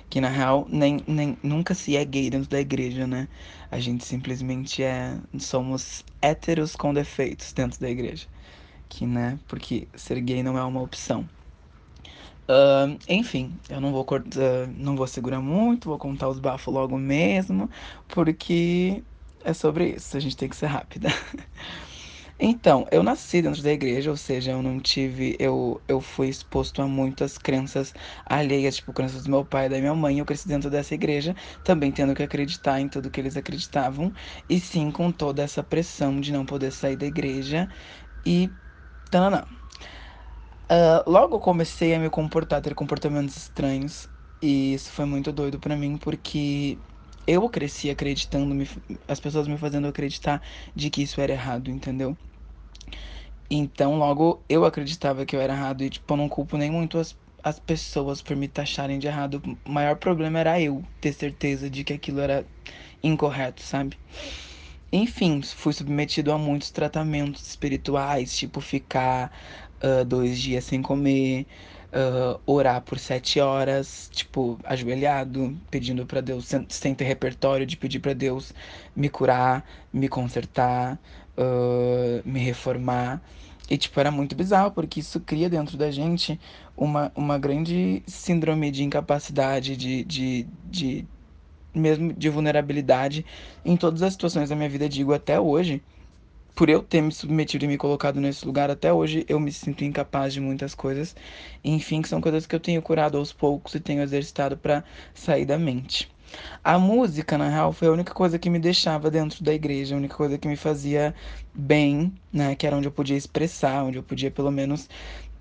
[0.09, 3.29] Que na real nem, nem nunca se é gay dentro da igreja, né?
[3.71, 5.17] A gente simplesmente é.
[5.39, 8.27] Somos héteros com defeitos dentro da igreja
[8.87, 9.39] que, né?
[9.47, 11.27] Porque ser gay não é uma opção.
[12.49, 16.97] Ahn, enfim, eu não vou cortar, não vou segurar muito, vou contar os bafos logo
[16.97, 17.69] mesmo,
[18.07, 19.03] porque
[19.43, 21.09] é sobre isso, a gente tem que ser rápida.
[22.39, 26.81] Então, eu nasci dentro da igreja, ou seja, eu não tive, eu, eu fui exposto
[26.81, 27.93] a muitas crenças
[28.25, 31.35] alheias, tipo crenças do meu pai e da minha mãe, eu cresci dentro dessa igreja,
[31.63, 34.13] também tendo que acreditar em tudo que eles acreditavam,
[34.47, 37.67] e sim com toda essa pressão de não poder sair da igreja
[38.25, 38.55] e
[39.11, 39.45] Tananã.
[40.69, 44.07] Ah, logo comecei a me comportar, ter comportamentos estranhos.
[44.41, 46.79] E isso foi muito doido pra mim, porque
[47.25, 48.67] eu cresci acreditando, me-
[49.07, 50.41] as pessoas me fazendo acreditar
[50.75, 52.17] de que isso era errado, entendeu?
[53.49, 56.97] Então, logo eu acreditava que eu era errado e, tipo, eu não culpo nem muito
[56.97, 59.41] as, as pessoas por me taxarem de errado.
[59.65, 62.45] O maior problema era eu ter certeza de que aquilo era
[63.03, 63.97] incorreto, sabe?
[64.91, 69.31] Enfim, fui submetido a muitos tratamentos espirituais, tipo ficar
[69.81, 71.47] ah, dois dias sem comer,
[71.91, 77.77] ah, orar por sete horas, tipo, ajoelhado, pedindo pra Deus, sem, sem ter repertório de
[77.77, 78.53] pedir pra Deus
[78.95, 80.99] me curar, me consertar,
[81.37, 83.21] ah, me reformar.
[83.69, 86.39] E, tipo, era muito bizarro, porque isso cria dentro da gente
[86.75, 91.07] uma, uma grande síndrome de incapacidade, de, de, de
[91.73, 93.25] mesmo de vulnerabilidade
[93.63, 95.83] em todas as situações da minha vida, digo até hoje,
[96.57, 99.83] por eu ter me submetido e me colocado nesse lugar, até hoje eu me sinto
[99.83, 101.15] incapaz de muitas coisas.
[101.63, 105.45] Enfim, que são coisas que eu tenho curado aos poucos e tenho exercitado pra sair
[105.45, 106.09] da mente.
[106.63, 109.99] A música, na real, foi a única coisa que me deixava dentro da igreja, a
[109.99, 111.13] única coisa que me fazia
[111.53, 112.55] bem, né?
[112.55, 114.89] Que era onde eu podia expressar, onde eu podia pelo menos.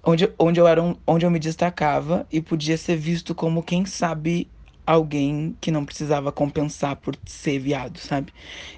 [0.05, 3.87] Onde, onde, eu, era um, onde eu me destacava e podia ser visto como, quem
[3.87, 4.51] sabe,
[4.87, 8.33] alguém que não precisava compensar por ser viado, sabe?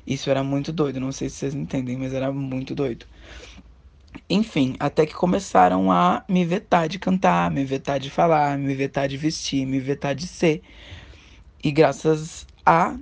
[0.07, 3.07] Isso era muito doido, não sei se vocês entendem, mas era muito doido.
[4.29, 9.09] Enfim, até que começaram a me vetar de cantar, me vetar de falar, me vetar
[9.09, 10.62] de vestir, me vetar de ser.
[11.62, 12.99] E graças a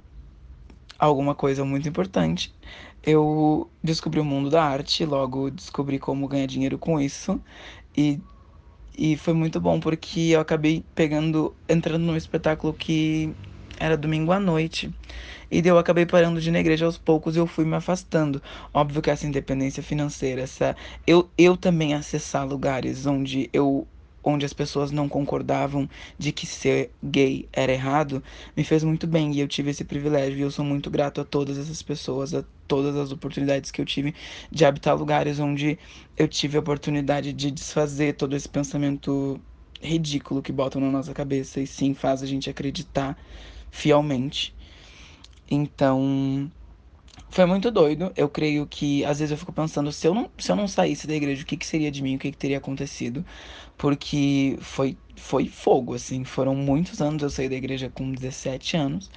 [0.98, 2.54] alguma coisa muito importante,
[3.02, 7.40] eu descobri o mundo da arte, logo descobri como ganhar dinheiro com isso.
[7.96, 8.20] E,
[8.96, 13.34] e foi muito bom porque eu acabei pegando, entrando num espetáculo que
[13.78, 14.92] era domingo à noite.
[15.50, 18.42] E eu acabei parando de ir na igreja aos poucos e eu fui me afastando.
[18.72, 20.74] Óbvio que essa independência financeira, essa
[21.06, 23.86] eu, eu também acessar lugares onde eu
[24.26, 28.22] onde as pessoas não concordavam de que ser gay era errado,
[28.56, 31.24] me fez muito bem e eu tive esse privilégio e eu sou muito grato a
[31.24, 34.12] todas essas pessoas, a todas as oportunidades que eu tive
[34.50, 35.78] de habitar lugares onde
[36.16, 39.40] eu tive a oportunidade de desfazer todo esse pensamento
[39.80, 43.16] ridículo que botam na nossa cabeça e sim faz a gente acreditar
[43.70, 44.52] fielmente.
[45.48, 46.50] Então,
[47.30, 48.12] foi muito doido.
[48.16, 51.06] Eu creio que às vezes eu fico pensando se eu não, se eu não saísse
[51.06, 53.24] da igreja, o que, que seria de mim, o que, que teria acontecido?
[53.76, 59.10] Porque foi foi fogo assim, foram muitos anos eu saí da igreja com 17 anos.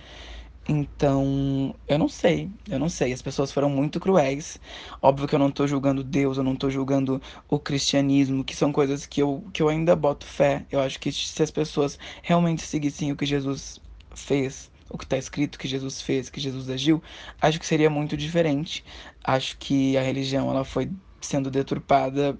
[0.68, 3.12] Então, eu não sei, eu não sei.
[3.12, 4.60] As pessoas foram muito cruéis.
[5.02, 8.72] Óbvio que eu não tô julgando Deus, eu não tô julgando o cristianismo, que são
[8.72, 10.66] coisas que eu, que eu ainda boto fé.
[10.72, 13.80] Eu acho que se as pessoas realmente seguissem o que Jesus
[14.16, 17.02] fez, o que está escrito que Jesus fez, que Jesus agiu,
[17.42, 18.84] acho que seria muito diferente.
[19.24, 20.90] Acho que a religião ela foi
[21.22, 22.38] sendo deturpada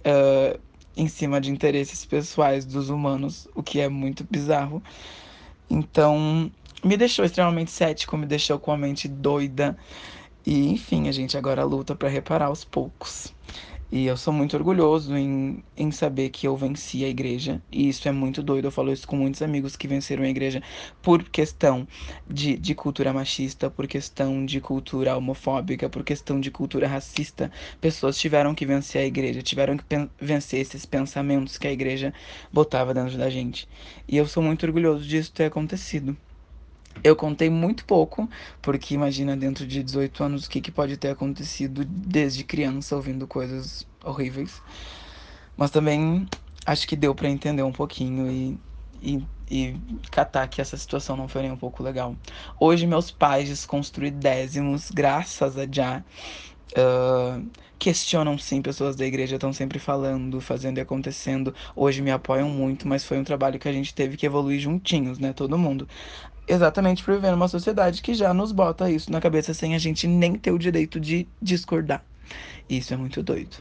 [0.00, 0.60] uh,
[0.96, 4.82] em cima de interesses pessoais dos humanos, o que é muito bizarro.
[5.68, 6.50] Então,
[6.82, 9.76] me deixou extremamente cético, me deixou com a mente doida.
[10.44, 13.32] E enfim, a gente agora luta para reparar aos poucos.
[13.92, 17.60] E eu sou muito orgulhoso em, em saber que eu venci a igreja.
[17.72, 18.66] E isso é muito doido.
[18.66, 20.62] Eu falo isso com muitos amigos que venceram a igreja
[21.02, 21.86] por questão
[22.28, 27.50] de, de cultura machista, por questão de cultura homofóbica, por questão de cultura racista.
[27.80, 29.84] Pessoas tiveram que vencer a igreja, tiveram que
[30.20, 32.14] vencer esses pensamentos que a igreja
[32.52, 33.68] botava dentro da gente.
[34.06, 36.16] E eu sou muito orgulhoso disso ter acontecido.
[37.02, 38.28] Eu contei muito pouco,
[38.60, 43.26] porque imagina dentro de 18 anos o que, que pode ter acontecido desde criança ouvindo
[43.26, 44.62] coisas horríveis.
[45.56, 46.26] Mas também
[46.66, 48.58] acho que deu para entender um pouquinho e,
[49.02, 49.76] e, e
[50.10, 52.14] catar que essa situação não foi nem um pouco legal.
[52.58, 56.04] Hoje meus pais desconstruidésimos, graças a Já,
[56.76, 61.54] uh, questionam sim, pessoas da igreja estão sempre falando, fazendo e acontecendo.
[61.74, 65.18] Hoje me apoiam muito, mas foi um trabalho que a gente teve que evoluir juntinhos,
[65.18, 65.32] né?
[65.32, 65.88] Todo mundo.
[66.50, 70.08] Exatamente por viver numa sociedade que já nos bota isso na cabeça sem a gente
[70.08, 72.04] nem ter o direito de discordar.
[72.68, 73.58] Isso é muito doido.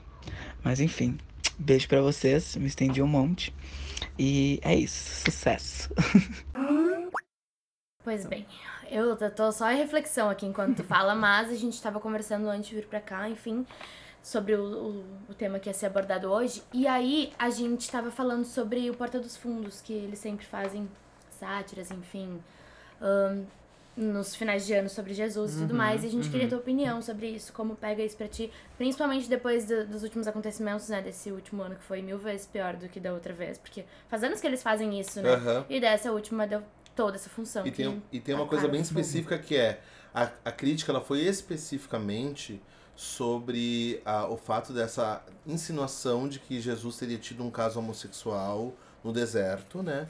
[0.63, 1.15] Mas enfim,
[1.60, 3.54] beijo para vocês, me estendi um monte.
[4.17, 5.89] E é isso, sucesso.
[8.02, 8.47] Pois bem,
[8.89, 12.69] eu tô só em reflexão aqui enquanto tu fala, mas a gente tava conversando antes
[12.69, 13.67] de vir pra cá, enfim,
[14.23, 16.63] sobre o, o, o, tema que ia ser abordado hoje.
[16.73, 20.89] E aí a gente tava falando sobre o Porta dos Fundos, que eles sempre fazem
[21.39, 22.41] sátiras, enfim,
[23.02, 23.46] um,
[23.96, 26.04] nos finais de ano sobre Jesus e tudo uhum, mais.
[26.04, 26.32] E a gente uhum.
[26.32, 30.28] queria tua opinião sobre isso, como pega isso pra ti, principalmente depois do, dos últimos
[30.28, 33.58] acontecimentos, né, desse último ano que foi mil vezes pior do que da outra vez.
[33.58, 35.36] Porque faz anos que eles fazem isso, né?
[35.36, 35.66] Uhum.
[35.70, 36.64] E dessa última deu
[36.96, 37.66] toda essa função.
[37.66, 39.82] E tem, e tem uma coisa bem específica que é
[40.14, 42.62] a, a crítica ela foi especificamente
[42.96, 49.14] sobre a, o fato dessa insinuação de que Jesus teria tido um caso homossexual no
[49.14, 50.08] deserto, né?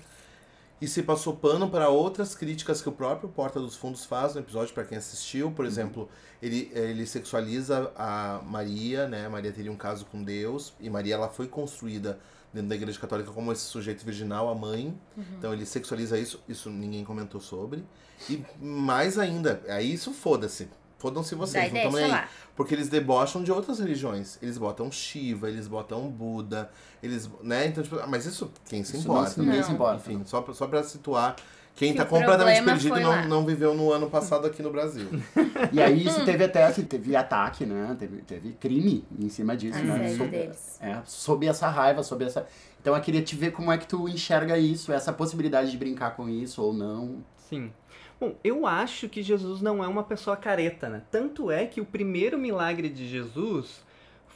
[0.81, 4.41] E se passou pano para outras críticas que o próprio Porta dos Fundos faz no
[4.41, 5.51] episódio, para quem assistiu.
[5.51, 5.71] Por uhum.
[5.71, 6.09] exemplo,
[6.41, 9.27] ele, ele sexualiza a Maria, né?
[9.27, 12.19] Maria teria um caso com Deus, e Maria ela foi construída
[12.53, 14.97] dentro da Igreja Católica como esse sujeito virginal, a mãe.
[15.15, 15.23] Uhum.
[15.37, 17.83] Então ele sexualiza isso, isso ninguém comentou sobre.
[18.29, 20.69] E mais ainda, aí isso foda-se.
[20.99, 22.23] Fodam-se vocês, Daí não estão aí.
[22.55, 24.37] Porque eles debocham de outras religiões.
[24.41, 26.69] Eles botam Shiva, eles botam Buda,
[27.01, 27.29] eles.
[27.41, 27.67] né?
[27.67, 29.33] Então, tipo, mas isso, quem se isso importa?
[29.37, 30.11] Não, ninguém se importa.
[30.11, 31.37] Enfim, só pra, só pra situar.
[31.73, 35.07] Quem que tá completamente perdido e não, não viveu no ano passado aqui no Brasil.
[35.71, 37.95] e aí isso teve até assim, teve ataque, né?
[37.97, 40.13] Teve, teve crime em cima disso, né?
[40.17, 40.35] Sob,
[40.81, 42.45] é, sob essa raiva, sob essa.
[42.81, 46.17] Então eu queria te ver como é que tu enxerga isso, essa possibilidade de brincar
[46.17, 47.23] com isso ou não.
[47.49, 47.71] Sim.
[48.19, 51.01] Bom, eu acho que Jesus não é uma pessoa careta, né?
[51.09, 53.81] Tanto é que o primeiro milagre de Jesus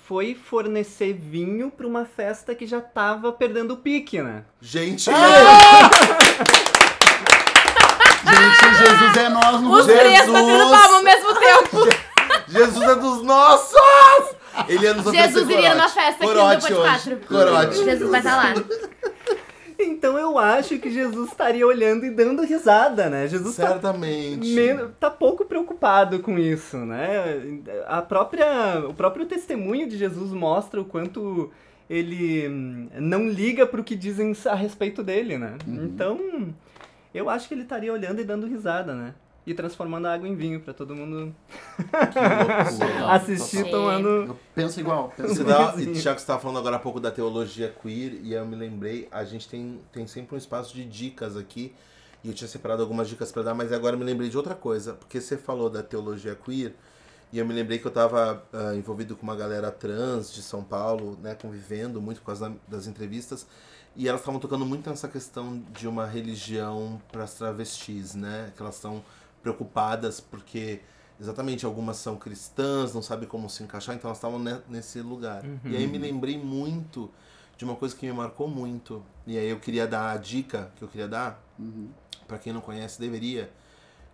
[0.08, 4.46] foi fornecer vinho para uma festa que já tava perdendo o pique, né?
[4.62, 5.10] Gente!
[5.10, 5.90] Ah!
[8.24, 11.78] Gente, Jesus é nós no Os três batendo palma ao mesmo tempo.
[12.48, 13.76] Jesus é dos nossos!
[14.70, 17.18] Ele ia nos Jesus iria numa festa aqui no 4.
[17.28, 17.84] Corote.
[17.84, 18.54] Jesus vai estar lá.
[19.86, 23.28] Então eu acho que Jesus estaria olhando e dando risada, né?
[23.28, 24.56] Jesus tá Certamente.
[24.76, 27.62] Tá, tá pouco preocupado com isso, né?
[27.86, 31.52] A própria, o próprio testemunho de Jesus mostra o quanto
[31.90, 32.48] ele
[33.00, 35.58] não liga pro que dizem a respeito dele, né?
[35.68, 35.86] Uhum.
[35.86, 36.54] Então,
[37.14, 39.14] eu acho que ele estaria olhando e dando risada, né?
[39.46, 41.36] E transformando a água em vinho para todo mundo
[43.10, 44.08] assistir tomando.
[44.08, 45.14] Eu penso igual.
[45.16, 48.34] Penso dá, e já que você estava falando agora há pouco da teologia queer, e
[48.34, 51.74] eu me lembrei, a gente tem, tem sempre um espaço de dicas aqui,
[52.24, 54.94] e eu tinha separado algumas dicas para dar, mas agora me lembrei de outra coisa,
[54.94, 56.74] porque você falou da teologia queer,
[57.34, 60.42] e eu me lembrei que eu estava uh, ah, envolvido com uma galera trans de
[60.42, 63.46] São Paulo, né, convivendo muito por causa das entrevistas,
[63.96, 68.62] e elas estavam tocando muito nessa questão de uma religião para as travestis, né, que
[68.62, 69.04] elas estão
[69.44, 70.82] preocupadas porque
[71.20, 75.44] exatamente algumas são cristãs, não sabem como se encaixar, então elas estavam nesse lugar.
[75.44, 75.60] Uhum.
[75.66, 77.12] E aí me lembrei muito
[77.56, 79.06] de uma coisa que me marcou muito.
[79.28, 81.90] E aí eu queria dar a dica que eu queria dar, uhum.
[82.28, 83.52] para quem não conhece, deveria,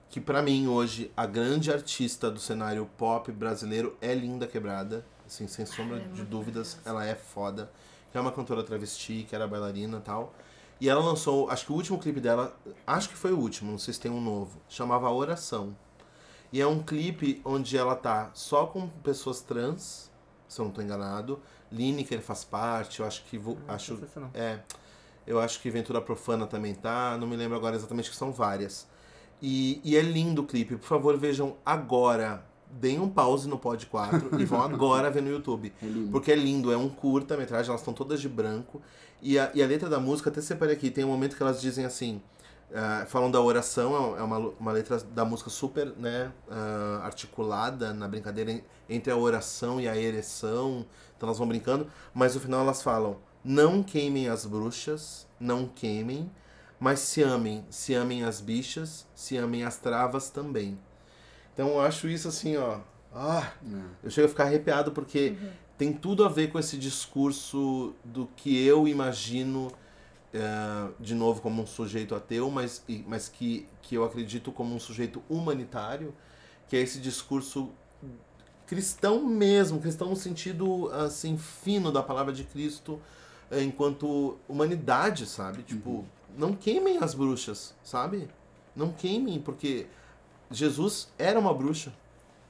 [0.10, 5.48] que para mim hoje a grande artista do cenário pop brasileiro é Linda Quebrada, assim,
[5.48, 7.72] sem sombra de dúvidas, ela é foda.
[8.12, 10.34] Que é uma cantora travesti, que era bailarina e tal.
[10.80, 12.58] E ela lançou, acho que o último clipe dela,
[12.88, 15.76] acho que foi o último, não sei se tem um novo, chamava Oração.
[16.52, 20.10] E é um clipe onde ela tá só com pessoas trans,
[20.48, 21.40] se eu não tô enganado.
[21.72, 23.38] Lineker faz parte, eu acho que.
[23.38, 24.32] Vou, acho, sensacional.
[24.34, 24.60] é.
[25.28, 28.88] Eu acho que Ventura Profana também tá, não me lembro agora exatamente que são várias.
[29.40, 32.44] E, e é lindo o clipe, por favor vejam agora.
[32.72, 35.74] Deem um pause no Pod 4 e vão agora ver no YouTube.
[35.82, 35.88] É.
[36.12, 38.82] Porque é lindo, é um curta-metragem, elas estão todas de branco.
[39.22, 41.60] E a, e a letra da música, até separei aqui, tem um momento que elas
[41.60, 42.22] dizem assim.
[42.74, 48.08] ah, falam da oração, é uma, uma letra da música super né, ah, articulada na
[48.08, 50.86] brincadeira en- entre a oração e a ereção.
[51.18, 56.32] Então elas vão brincando, mas no final elas falam: Não queimem as bruxas, não queimem,
[56.80, 60.78] mas se amem, se amem as bichas, se amem as travas também.
[61.60, 62.80] Então eu acho isso assim, ó.
[63.14, 63.52] Ah,
[64.02, 65.36] eu chego a ficar arrepiado porque
[65.78, 69.70] tem tudo a ver com esse discurso do que eu imagino,
[70.34, 74.74] eh, de novo, como um sujeito ateu, mas, e- mas que, que eu acredito como
[74.74, 76.14] um sujeito humanitário,
[76.70, 77.70] que é esse discurso
[78.66, 83.02] cristão mesmo, cristão no sentido assim fino da palavra de Cristo
[83.52, 85.64] eh, enquanto humanidade, sabe?
[85.64, 86.06] Tipo,
[86.38, 88.30] não queimem as bruxas, sabe?
[88.74, 89.88] Não queimem, porque
[90.52, 91.94] Jesus era uma bruxa.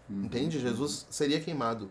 [0.09, 0.59] Entende?
[0.59, 1.89] Jesus seria queimado.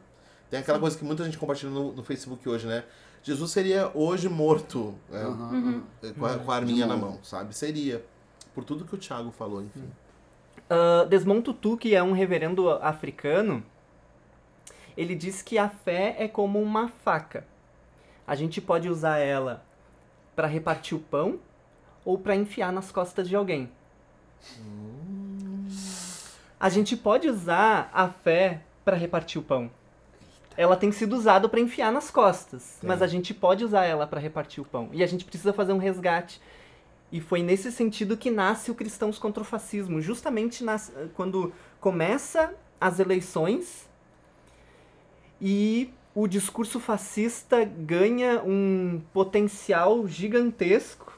[0.50, 2.84] Tem aquela coisa que muita gente compartilha no, no Facebook hoje, né?
[3.22, 5.82] Jesus seria hoje morto é, Aham.
[6.18, 7.54] com, a, com a arminha na mão, sabe?
[7.54, 8.04] Seria.
[8.54, 9.84] Por tudo que o Thiago falou, enfim.
[10.68, 13.62] Ah, Desmond Tutu, que é um reverendo africano,
[14.96, 17.46] ele diz que a fé é como uma faca.
[18.26, 19.64] A gente pode usar ela
[20.36, 21.38] para repartir o pão
[22.04, 23.70] ou para enfiar nas costas de alguém.
[26.61, 29.70] A gente pode usar a fé para repartir o pão.
[30.56, 34.18] Ela tem sido usada para enfiar nas costas, mas a gente pode usar ela para
[34.18, 34.88] repartir o pão.
[34.92, 36.40] E a gente precisa fazer um resgate.
[37.12, 42.52] E foi nesse sentido que nasce o Cristãos contra o Fascismo, justamente nas, quando começa
[42.80, 43.88] as eleições
[45.40, 51.16] e o discurso fascista ganha um potencial gigantesco.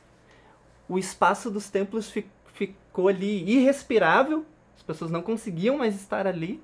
[0.86, 4.44] O espaço dos templos fi- ficou ali irrespirável,
[4.80, 6.60] as pessoas não conseguiam mais estar ali.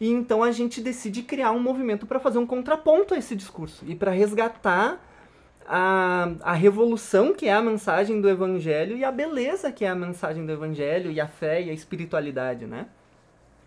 [0.00, 3.84] E então a gente decide criar um movimento para fazer um contraponto a esse discurso
[3.88, 5.04] e para resgatar
[5.66, 9.96] a, a revolução que é a mensagem do evangelho e a beleza que é a
[9.96, 12.86] mensagem do evangelho e a fé e a espiritualidade, né?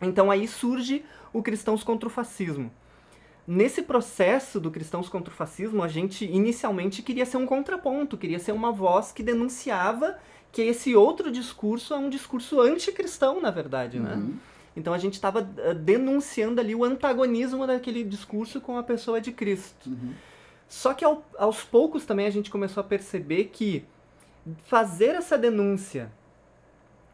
[0.02, 2.72] Então aí surge o Cristãos contra o Fascismo.
[3.46, 8.40] Nesse processo do Cristãos contra o Fascismo, a gente inicialmente queria ser um contraponto, queria
[8.40, 10.18] ser uma voz que denunciava
[10.52, 14.16] que esse outro discurso é um discurso anticristão, na verdade, né?
[14.16, 14.34] Uhum.
[14.76, 19.90] Então a gente estava denunciando ali o antagonismo daquele discurso com a pessoa de Cristo.
[19.90, 20.14] Uhum.
[20.68, 23.84] Só que ao- aos poucos também a gente começou a perceber que
[24.66, 26.12] fazer essa denúncia,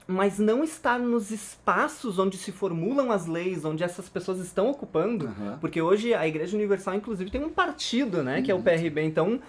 [0.08, 5.28] mas não estar nos espaços onde se formulam as leis, onde essas pessoas estão ocupando,
[5.28, 5.58] Aham.
[5.60, 9.02] porque hoje a Igreja Universal, inclusive, tem um partido, né, que é o PRB.
[9.04, 9.42] Então,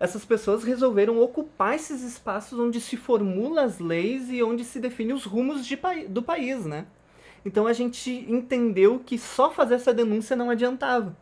[0.00, 5.12] essas pessoas resolveram ocupar esses espaços onde se formulam as leis e onde se define
[5.12, 5.78] os rumos de
[6.08, 6.86] do país, né?
[7.44, 11.16] Então a gente entendeu que só fazer essa denúncia não adiantava.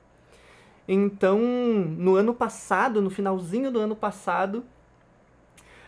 [0.88, 4.64] Então, no ano passado, no finalzinho do ano passado,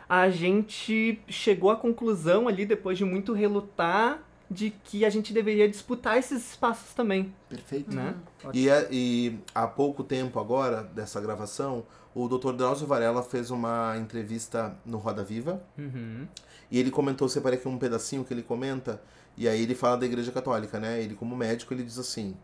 [0.09, 4.20] a gente chegou à conclusão ali, depois de muito relutar,
[4.51, 7.95] de que a gente deveria disputar esses espaços também, Perfeito.
[7.95, 8.14] né?
[8.55, 11.84] E, é- e há pouco tempo agora, dessa gravação,
[12.25, 12.53] o Dr.
[12.53, 15.62] Drauzio Varela fez uma entrevista no Roda Viva.
[15.77, 16.27] Uhum.
[16.71, 19.01] E ele comentou, separei aqui um pedacinho que ele comenta,
[19.37, 21.01] e aí ele fala da Igreja Católica, né?
[21.01, 22.37] Ele, como médico, ele diz assim,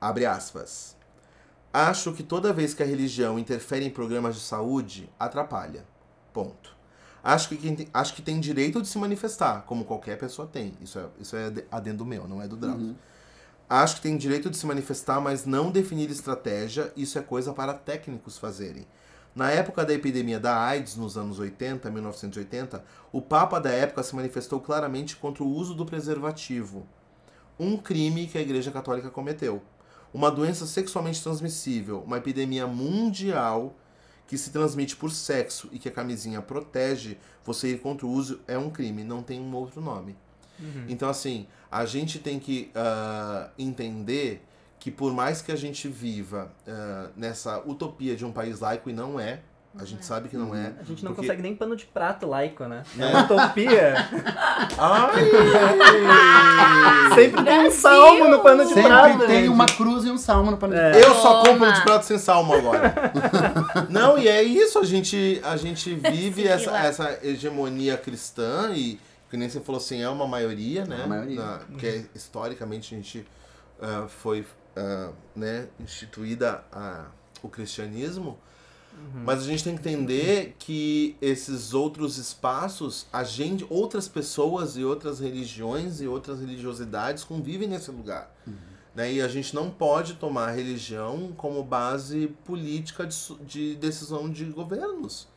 [0.00, 0.96] abre aspas,
[1.72, 5.84] Acho que toda vez que a religião interfere em programas de saúde, atrapalha.
[6.32, 6.76] Ponto.
[7.22, 10.72] Acho que, quem tem, acho que tem direito de se manifestar, como qualquer pessoa tem.
[10.80, 12.96] Isso é, isso é adendo meu, não é do Drauzio.
[13.68, 17.74] Acho que tem direito de se manifestar, mas não definir estratégia, isso é coisa para
[17.74, 18.86] técnicos fazerem.
[19.34, 24.14] Na época da epidemia da AIDS, nos anos 80, 1980, o Papa da época se
[24.14, 26.86] manifestou claramente contra o uso do preservativo.
[27.58, 29.62] Um crime que a Igreja Católica cometeu.
[30.12, 33.74] Uma doença sexualmente transmissível, uma epidemia mundial
[34.26, 38.40] que se transmite por sexo e que a camisinha protege você ir contra o uso
[38.46, 40.16] é um crime, não tem um outro nome.
[40.88, 44.44] Então, assim, a gente tem que ah, entender
[44.78, 48.92] que por mais que a gente viva ah, nessa utopia de um país laico, e
[48.92, 49.40] não é,
[49.78, 50.72] A gente sabe que não é.
[50.80, 52.82] A gente não porque- consegue nem pano de prato laico, né?
[52.98, 53.06] É É.
[53.10, 53.94] uma utopia.
[54.78, 55.24] Ai!
[57.14, 59.18] Sempre tem um salmo no pano de Sempre prato.
[59.26, 59.48] tem gente.
[59.48, 60.90] uma cruz e um salmo no pano de É.
[60.90, 61.04] prato.
[61.06, 62.94] Eu só compro de prato sem salmo agora.
[63.90, 68.98] Não, e é isso, a gente, a gente vive essa, essa hegemonia cristã e,
[69.30, 70.96] que nem você falou assim, é uma maioria, né?
[70.96, 71.40] É uma maioria.
[71.40, 73.26] Na- porque historicamente a gente
[73.80, 74.44] ah, foi
[74.78, 77.06] ah, né, instituída a,
[77.42, 78.38] o cristianismo.
[79.24, 84.84] Mas a gente tem que entender que esses outros espaços, a gente, outras pessoas e
[84.84, 88.34] outras religiões e outras religiosidades convivem nesse lugar.
[88.94, 89.12] Né?
[89.12, 94.44] E a gente não pode tomar a religião como base política de, de decisão de
[94.46, 95.28] governos.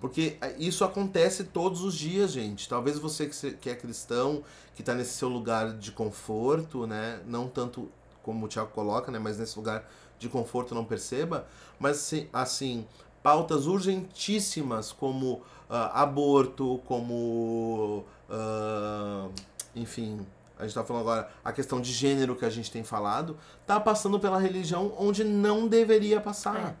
[0.00, 2.68] Porque eh, isso acontece todos os dias, gente.
[2.68, 3.26] Talvez você
[3.60, 4.42] que é cristão,
[4.74, 7.20] que está nesse seu lugar de conforto, né?
[7.26, 7.88] Não tanto
[8.26, 9.20] como o Tiago coloca, né?
[9.20, 11.46] Mas nesse lugar de conforto não perceba.
[11.78, 12.84] Mas assim,
[13.22, 19.28] pautas urgentíssimas como ah, aborto, como ah,
[19.76, 20.26] enfim,
[20.58, 23.78] a gente tá falando agora a questão de gênero que a gente tem falado, tá
[23.78, 26.76] passando pela religião onde não deveria passar.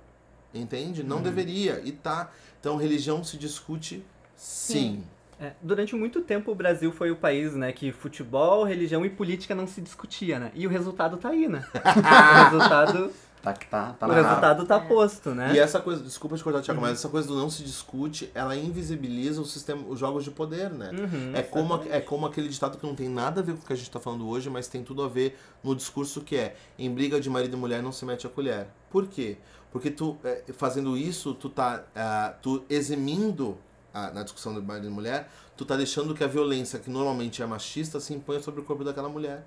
[0.52, 1.04] Entende?
[1.04, 1.80] Não deveria.
[1.84, 2.32] E tá.
[2.58, 5.04] Então religião se discute sim.
[5.38, 9.54] É, durante muito tempo o Brasil foi o país, né, que futebol, religião e política
[9.54, 10.50] não se discutia, né?
[10.54, 11.64] E o resultado tá aí, né?
[11.74, 13.12] o resultado,
[13.42, 14.28] Tá, tá, tá o na cara.
[14.28, 15.52] resultado tá posto, né?
[15.54, 18.56] E essa coisa, desculpa te cortar, Thiago, mas essa coisa do não se discute, ela
[18.56, 20.90] invisibiliza o sistema, os jogos de poder, né?
[20.90, 23.64] Uhum, É como, é como aquele ditado que não tem nada a ver com o
[23.64, 26.56] que a gente tá falando hoje, mas tem tudo a ver no discurso que é
[26.76, 28.66] em briga de marido e mulher não se mete a colher.
[28.90, 29.36] Por quê?
[29.70, 33.58] Porque tu, é, fazendo isso, tu tá ah, tu eximindo
[33.96, 37.42] ah, na discussão de marido e mulher, tu tá deixando que a violência, que normalmente
[37.42, 39.46] é machista, se imponha sobre o corpo daquela mulher.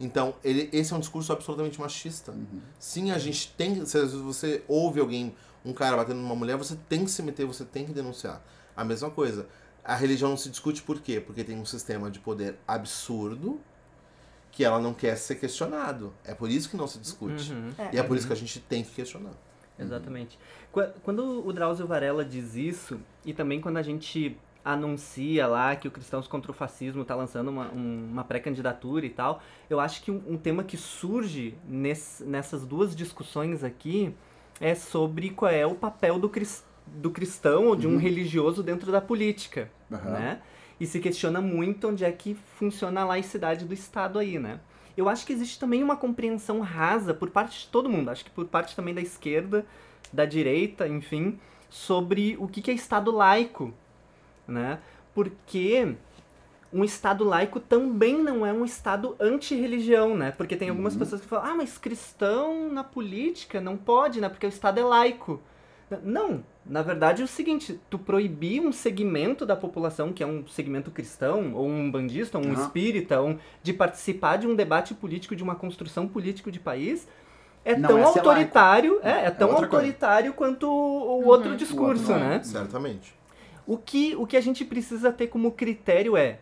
[0.00, 2.34] Então, ele, esse é um discurso absolutamente machista.
[2.78, 3.86] Sim, a gente tem.
[3.86, 5.34] Se às vezes você ouve alguém,
[5.64, 8.42] um cara batendo numa mulher, você tem que se meter, você tem que denunciar.
[8.76, 9.46] A mesma coisa.
[9.84, 11.20] A religião não se discute por quê?
[11.20, 13.60] Porque tem um sistema de poder absurdo
[14.50, 16.12] que ela não quer ser questionado.
[16.24, 17.52] É por isso que não se discute.
[17.52, 17.72] Uhum.
[17.92, 19.34] E é por isso que a gente tem que questionar.
[19.78, 20.38] Exatamente.
[20.72, 25.86] Qua- Quando o Drauzio Varela diz isso, e também quando a gente anuncia lá que
[25.86, 30.02] o Cristãos contra o Fascismo está lançando uma, um- uma pré-candidatura e tal, eu acho
[30.02, 34.14] que um, um tema que surge ness- nessas duas discussões aqui
[34.60, 38.90] é sobre qual é o papel do, cris- do cristão ou de um religioso dentro
[38.90, 40.10] da política, Aham.
[40.12, 40.40] né?
[40.80, 44.60] E se questiona muito onde é que funciona a laicidade do Estado aí, né?
[44.96, 48.30] Eu acho que existe também uma compreensão rasa por parte de todo mundo, acho que
[48.30, 49.66] por parte também da esquerda,
[50.12, 51.38] da direita, enfim,
[51.68, 53.74] sobre o que é Estado laico,
[54.46, 54.78] né?
[55.12, 55.96] Porque
[56.72, 60.32] um Estado laico também não é um Estado anti-religião, né?
[60.32, 64.28] Porque tem algumas pessoas que falam, ah, mas cristão na política não pode, né?
[64.28, 65.40] Porque o Estado é laico.
[66.02, 70.46] Não, na verdade é o seguinte, tu proibir um segmento da população, que é um
[70.46, 72.62] segmento cristão, ou um bandista, ou um Aham.
[72.64, 77.06] espírita, um, de participar de um debate político, de uma construção política de país,
[77.64, 79.84] é Não tão é autoritário, é, é É tão outra coisa.
[79.84, 81.56] autoritário quanto o, o outro Uhum.
[81.56, 82.42] discurso, O outro, né?
[82.42, 83.14] Certamente.
[83.66, 86.38] O que, o que a gente precisa ter como critério é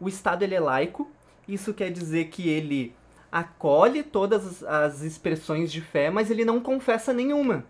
[0.00, 1.08] o Estado ele é laico,
[1.46, 2.94] isso quer dizer que ele
[3.30, 7.64] acolhe todas as- as expressões de fé, mas ele não confessa nenhuma.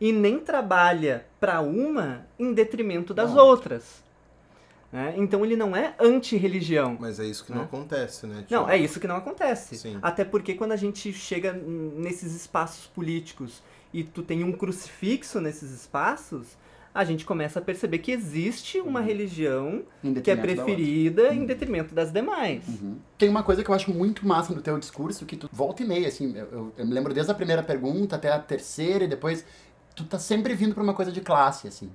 [0.00, 3.44] E nem trabalha para uma em detrimento das Não.
[3.44, 4.02] outras.
[4.92, 5.14] né?
[5.16, 6.96] Então ele não é anti-religião.
[6.98, 7.64] Mas é isso que não Né?
[7.64, 8.36] acontece, né?
[8.38, 8.70] Não, Tiago?
[8.70, 9.76] é isso que não acontece.
[9.76, 9.98] Sim.
[10.02, 13.62] Até porque quando a gente chega nesses espaços políticos
[13.94, 16.58] e tu tem um crucifixo nesses espaços,
[16.92, 21.94] a gente começa a perceber que existe uma religião Em que é preferida em detrimento
[21.94, 22.66] das demais.
[22.66, 22.96] Uhum.
[23.16, 25.86] Tem uma coisa que eu acho muito massa no teu discurso, que tu volta e
[25.86, 29.44] meia, assim, eu- eu me lembro desde a primeira pergunta até a terceira e depois,
[29.94, 31.90] tu tá sempre vindo pra uma coisa de classe, assim.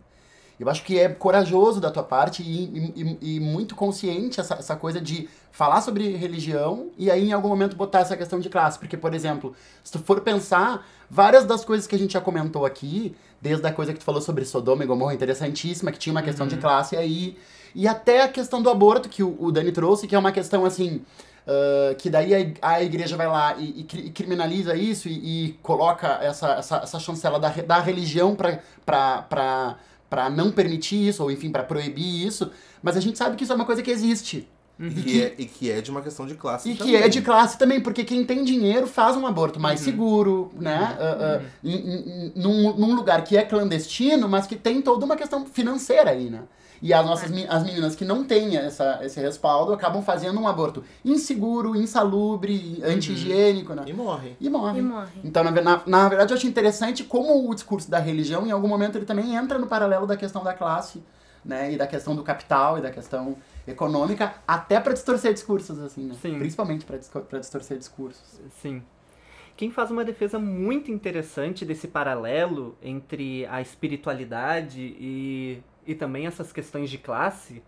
[0.57, 4.73] Eu acho que é corajoso da tua parte e, e- e- muito consciente essa, essa
[4.75, 8.79] coisa de falar sobre religião e aí em algum momento botar essa questão de classe.
[8.79, 12.65] Porque, por exemplo, se tu for pensar, várias das coisas que a gente já comentou
[12.65, 16.21] aqui, desde a coisa que tu falou sobre Sodoma e Gomorra, interessantíssima, que tinha uma
[16.23, 17.37] questão de classe aí,
[17.73, 20.63] e até a questão do aborto que o, o Dani trouxe, que é uma questão
[20.63, 21.01] assim.
[21.47, 25.51] Ah, que daí a, a igreja vai lá e, e e criminaliza isso e, e
[25.61, 31.63] coloca essa, essa, essa chancela da, da religião pra não permitir isso, ou enfim, pra
[31.63, 34.47] proibir isso, mas a gente sabe que isso é uma coisa que existe.
[34.77, 36.97] E que, é, e que é de uma questão de classe E também.
[36.97, 40.97] que é de classe também, porque quem tem dinheiro faz um aborto mais seguro, né?
[41.63, 45.45] Em- em- em- num, num lugar que é clandestino, mas que tem toda uma questão
[45.45, 46.41] financeira aí, né?
[46.82, 50.84] E as nossas as meninas que não têm essa, esse respaldo acabam fazendo um aborto
[51.03, 53.84] inseguro, insalubre, anti-higiênico, né?
[53.88, 54.38] E morrem.
[54.39, 54.80] E morrem.
[54.80, 55.11] E morre.
[55.23, 58.67] Então, na, na, na verdade, eu acho interessante como o discurso da religião, em algum
[58.67, 61.03] momento, ele também entra no paralelo da questão da classe,
[61.43, 61.73] né?
[61.73, 63.36] E da questão do capital e da questão
[63.67, 66.15] econômica, até pra distorcer discursos, assim, né?
[66.21, 66.38] Sim.
[66.38, 68.39] Principalmente pra distorcer discursos.
[68.61, 68.82] Sim.
[69.57, 76.51] Quem faz uma defesa muito interessante desse paralelo entre a espiritualidade e, e também essas
[76.51, 77.61] questões de classe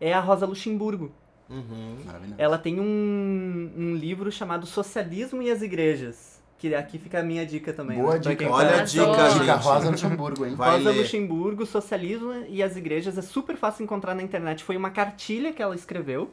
[0.00, 1.12] é a Rosa Luxemburgo.
[1.48, 1.96] Uhum.
[2.38, 6.40] Ela tem um, um livro chamado Socialismo e as Igrejas.
[6.58, 7.98] Que aqui fica a minha dica também.
[7.98, 8.20] Boa né?
[8.20, 8.48] Dica.
[8.48, 9.28] Olha a tá- dica.
[9.38, 9.54] Dica.
[9.56, 10.54] Rosa Luxemburgo, hein?
[10.54, 11.00] Vai Rosa ler.
[11.00, 14.62] Luxemburgo, Socialismo e as Igrejas é super fácil encontrar na internet.
[14.62, 16.30] Foi uma cartilha que ela escreveu.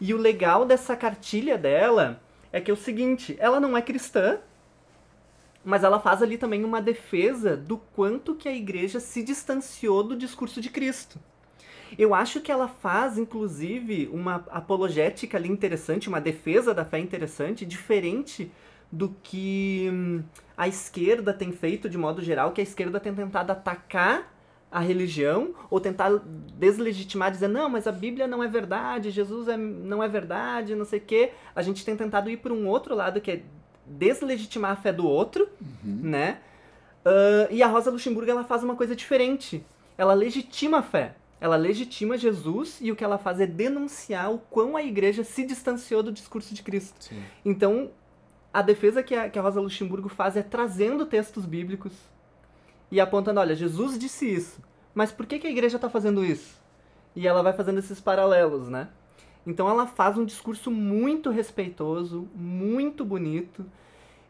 [0.00, 2.20] E o legal dessa cartilha dela
[2.52, 4.38] é que é o seguinte, ela não é cristã,
[5.66, 10.16] mas ela faz ali também uma defesa do quanto que a igreja se distanciou do
[10.16, 11.18] discurso de Cristo.
[11.98, 17.66] Eu acho que ela faz, inclusive, uma apologética ali interessante, uma defesa da fé interessante,
[17.66, 18.48] diferente
[18.92, 20.22] do que hum,
[20.56, 24.32] a esquerda tem feito de modo geral, que a esquerda tem tentado atacar
[24.70, 26.12] a religião ou tentar
[26.56, 30.84] deslegitimar, dizer não, mas a Bíblia não é verdade, Jesus é, não é verdade, não
[30.84, 31.32] sei o quê.
[31.56, 33.42] A gente tem tentado ir para um outro lado que é
[33.86, 35.48] deslegitimar a fé do outro,
[35.82, 36.38] né?
[37.06, 39.64] Ah, e a Rosa Luxemburgo ela faz uma coisa diferente.
[39.96, 41.14] Ela legitima a fé.
[41.40, 45.44] Ela legitima Jesus e o que ela faz é denunciar o quão a igreja se
[45.44, 46.96] distanciou do discurso de Cristo.
[46.98, 47.22] Sim.
[47.44, 47.90] Então,
[48.52, 51.92] a defesa que a, que a Rosa Luxemburgo faz é trazendo textos bíblicos
[52.90, 54.60] e apontando, olha, Jesus disse isso,
[54.94, 56.56] mas por que, que a igreja está fazendo isso?
[57.14, 58.88] E ela vai fazendo esses paralelos, né?
[59.46, 63.64] Então ela faz um discurso muito respeitoso, muito bonito,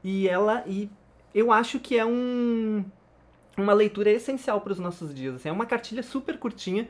[0.04, 0.90] e ela e
[1.34, 2.84] eu acho que é um
[3.56, 5.36] uma leitura essencial para os nossos dias.
[5.36, 5.48] assim.
[5.48, 6.86] é uma cartilha super curtinha,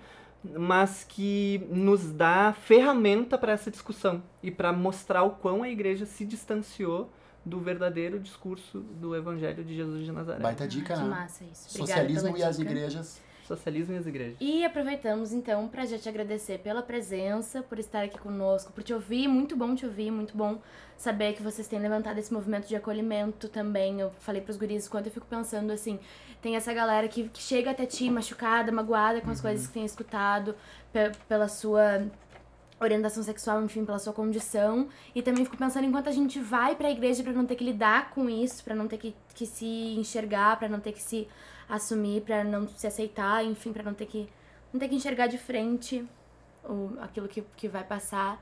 [0.58, 6.04] mas que nos dá ferramenta para essa discussão e para mostrar o quão a igreja
[6.04, 7.10] se distanciou
[7.44, 10.40] do verdadeiro discurso do Evangelho de Jesus de Nazaré.
[10.40, 11.08] Baita dica, Que né?
[11.08, 11.68] massa isso.
[11.78, 12.70] Obrigada Socialismo e as dica.
[12.70, 13.22] igrejas.
[13.46, 14.36] Socialismo e as igrejas.
[14.40, 18.92] E aproveitamos então pra já te agradecer pela presença, por estar aqui conosco, por te
[18.92, 19.28] ouvir.
[19.28, 20.58] Muito bom te ouvir, muito bom
[20.96, 24.00] saber que vocês têm levantado esse movimento de acolhimento também.
[24.00, 25.98] Eu falei pros guris quanto eu fico pensando assim,
[26.42, 29.84] tem essa galera que, que chega até ti machucada, magoada com as coisas que tem
[29.84, 30.54] escutado,
[30.92, 32.06] pe- pela sua
[32.78, 34.88] orientação sexual, enfim, pela sua condição.
[35.14, 38.10] E também fico pensando enquanto a gente vai pra igreja pra não ter que lidar
[38.10, 39.66] com isso, pra não ter que, que se
[39.96, 41.26] enxergar, pra não ter que se
[41.68, 44.28] assumir, pra não se aceitar, enfim, pra não ter que
[44.72, 46.04] não ter que enxergar de frente
[46.64, 48.40] o, aquilo que, que vai passar.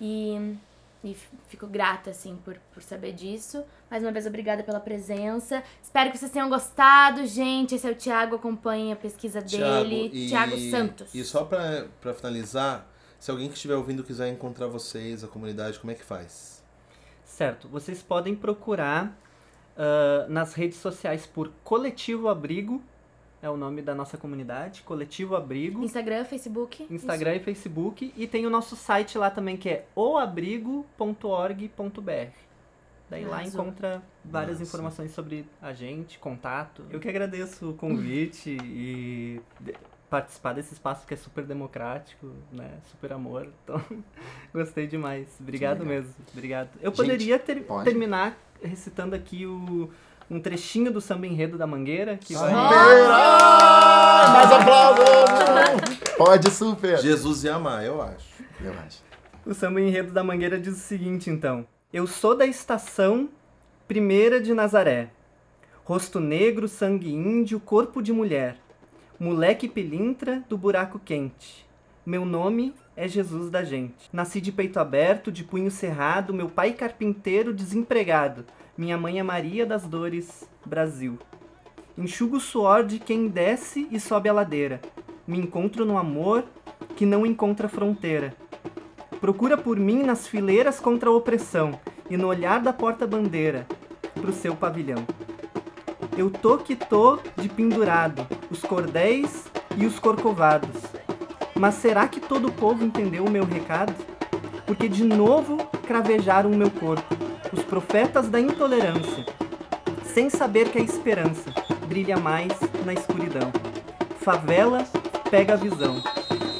[0.00, 0.56] E,
[1.04, 1.16] e
[1.48, 3.64] fico grata, assim, por, por saber disso.
[3.90, 5.62] Mais uma vez, obrigada pela presença.
[5.82, 7.74] Espero que vocês tenham gostado, gente.
[7.74, 10.10] Esse é o Thiago, acompanhe a pesquisa dele.
[10.12, 11.14] e, Thiago Santos.
[11.14, 12.86] E só pra, pra finalizar,
[13.18, 16.62] se alguém que estiver ouvindo quiser encontrar vocês, a comunidade, como é que faz?
[17.24, 19.16] Certo, vocês podem procurar
[19.78, 22.82] ah, nas redes sociais por Coletivo Abrigo,
[23.40, 26.84] é o nome da nossa comunidade, Coletivo Abrigo, Instagram, Facebook.
[26.90, 32.32] Instagram e Facebook, e tem o nosso site lá também que é oabrigo.org.br.
[33.10, 33.62] Daí lá Arrasou.
[33.62, 34.68] encontra várias Massa.
[34.68, 36.84] informações sobre a gente, contato.
[36.90, 39.40] Eu que agradeço o convite e
[40.10, 42.70] participar desse espaço que é super democrático, né?
[42.90, 43.48] Super amor.
[43.64, 43.80] Então,
[44.52, 45.26] gostei demais.
[45.40, 46.12] Obrigado mesmo.
[46.32, 46.68] Obrigado.
[46.82, 47.84] Eu Gente, poderia ter- pode.
[47.84, 49.90] terminar recitando aqui o,
[50.30, 52.50] um trechinho do samba enredo da Mangueira, que vai...
[52.50, 53.08] Super!
[54.32, 55.04] Mais aplausos!
[56.16, 56.98] Pode, super!
[56.98, 58.42] Jesus e amar, eu acho.
[58.60, 59.02] Eu acho.
[59.46, 61.66] O samba enredo da Mangueira diz o seguinte, então.
[61.92, 63.28] Eu sou da estação
[63.86, 65.10] primeira de Nazaré.
[65.84, 68.58] Rosto negro, sangue índio, corpo de mulher.
[69.18, 71.67] Moleque pilintra do buraco quente.
[72.08, 74.08] Meu nome é Jesus da gente.
[74.10, 78.46] Nasci de peito aberto, de punho cerrado, meu pai carpinteiro desempregado.
[78.78, 81.18] Minha mãe é Maria das Dores, Brasil.
[81.98, 84.80] Enxugo o suor de quem desce e sobe a ladeira.
[85.26, 86.46] Me encontro no amor
[86.96, 88.34] que não encontra fronteira.
[89.20, 91.78] Procura por mim nas fileiras contra a opressão
[92.08, 93.66] e no olhar da porta-bandeira
[94.14, 95.06] pro seu pavilhão.
[96.16, 99.44] Eu tô que tô de pendurado, os cordéis
[99.76, 100.97] e os corcovados.
[101.58, 103.92] Mas será que todo o povo entendeu o meu recado?
[104.64, 105.56] Porque de novo
[105.86, 107.16] cravejaram o meu corpo,
[107.52, 109.26] os profetas da intolerância,
[110.04, 111.52] sem saber que a esperança
[111.88, 112.52] brilha mais
[112.84, 113.50] na escuridão.
[114.20, 114.84] Favela
[115.30, 116.00] pega a visão,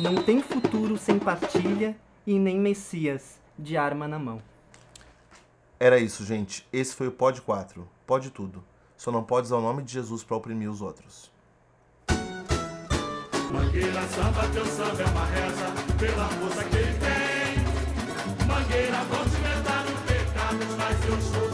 [0.00, 1.96] não tem futuro sem partilha
[2.26, 4.42] e nem Messias de arma na mão.
[5.78, 6.66] Era isso, gente.
[6.72, 7.88] Esse foi o Pod 4.
[8.04, 8.64] Pode tudo.
[8.96, 11.30] Só não pode usar o nome de Jesus pra oprimir os outros.
[13.50, 18.46] Mangueira samba, teu samba é uma reza pela força que ele tem.
[18.46, 21.47] Mangueira, vou te meter no pecado, mas eu sou.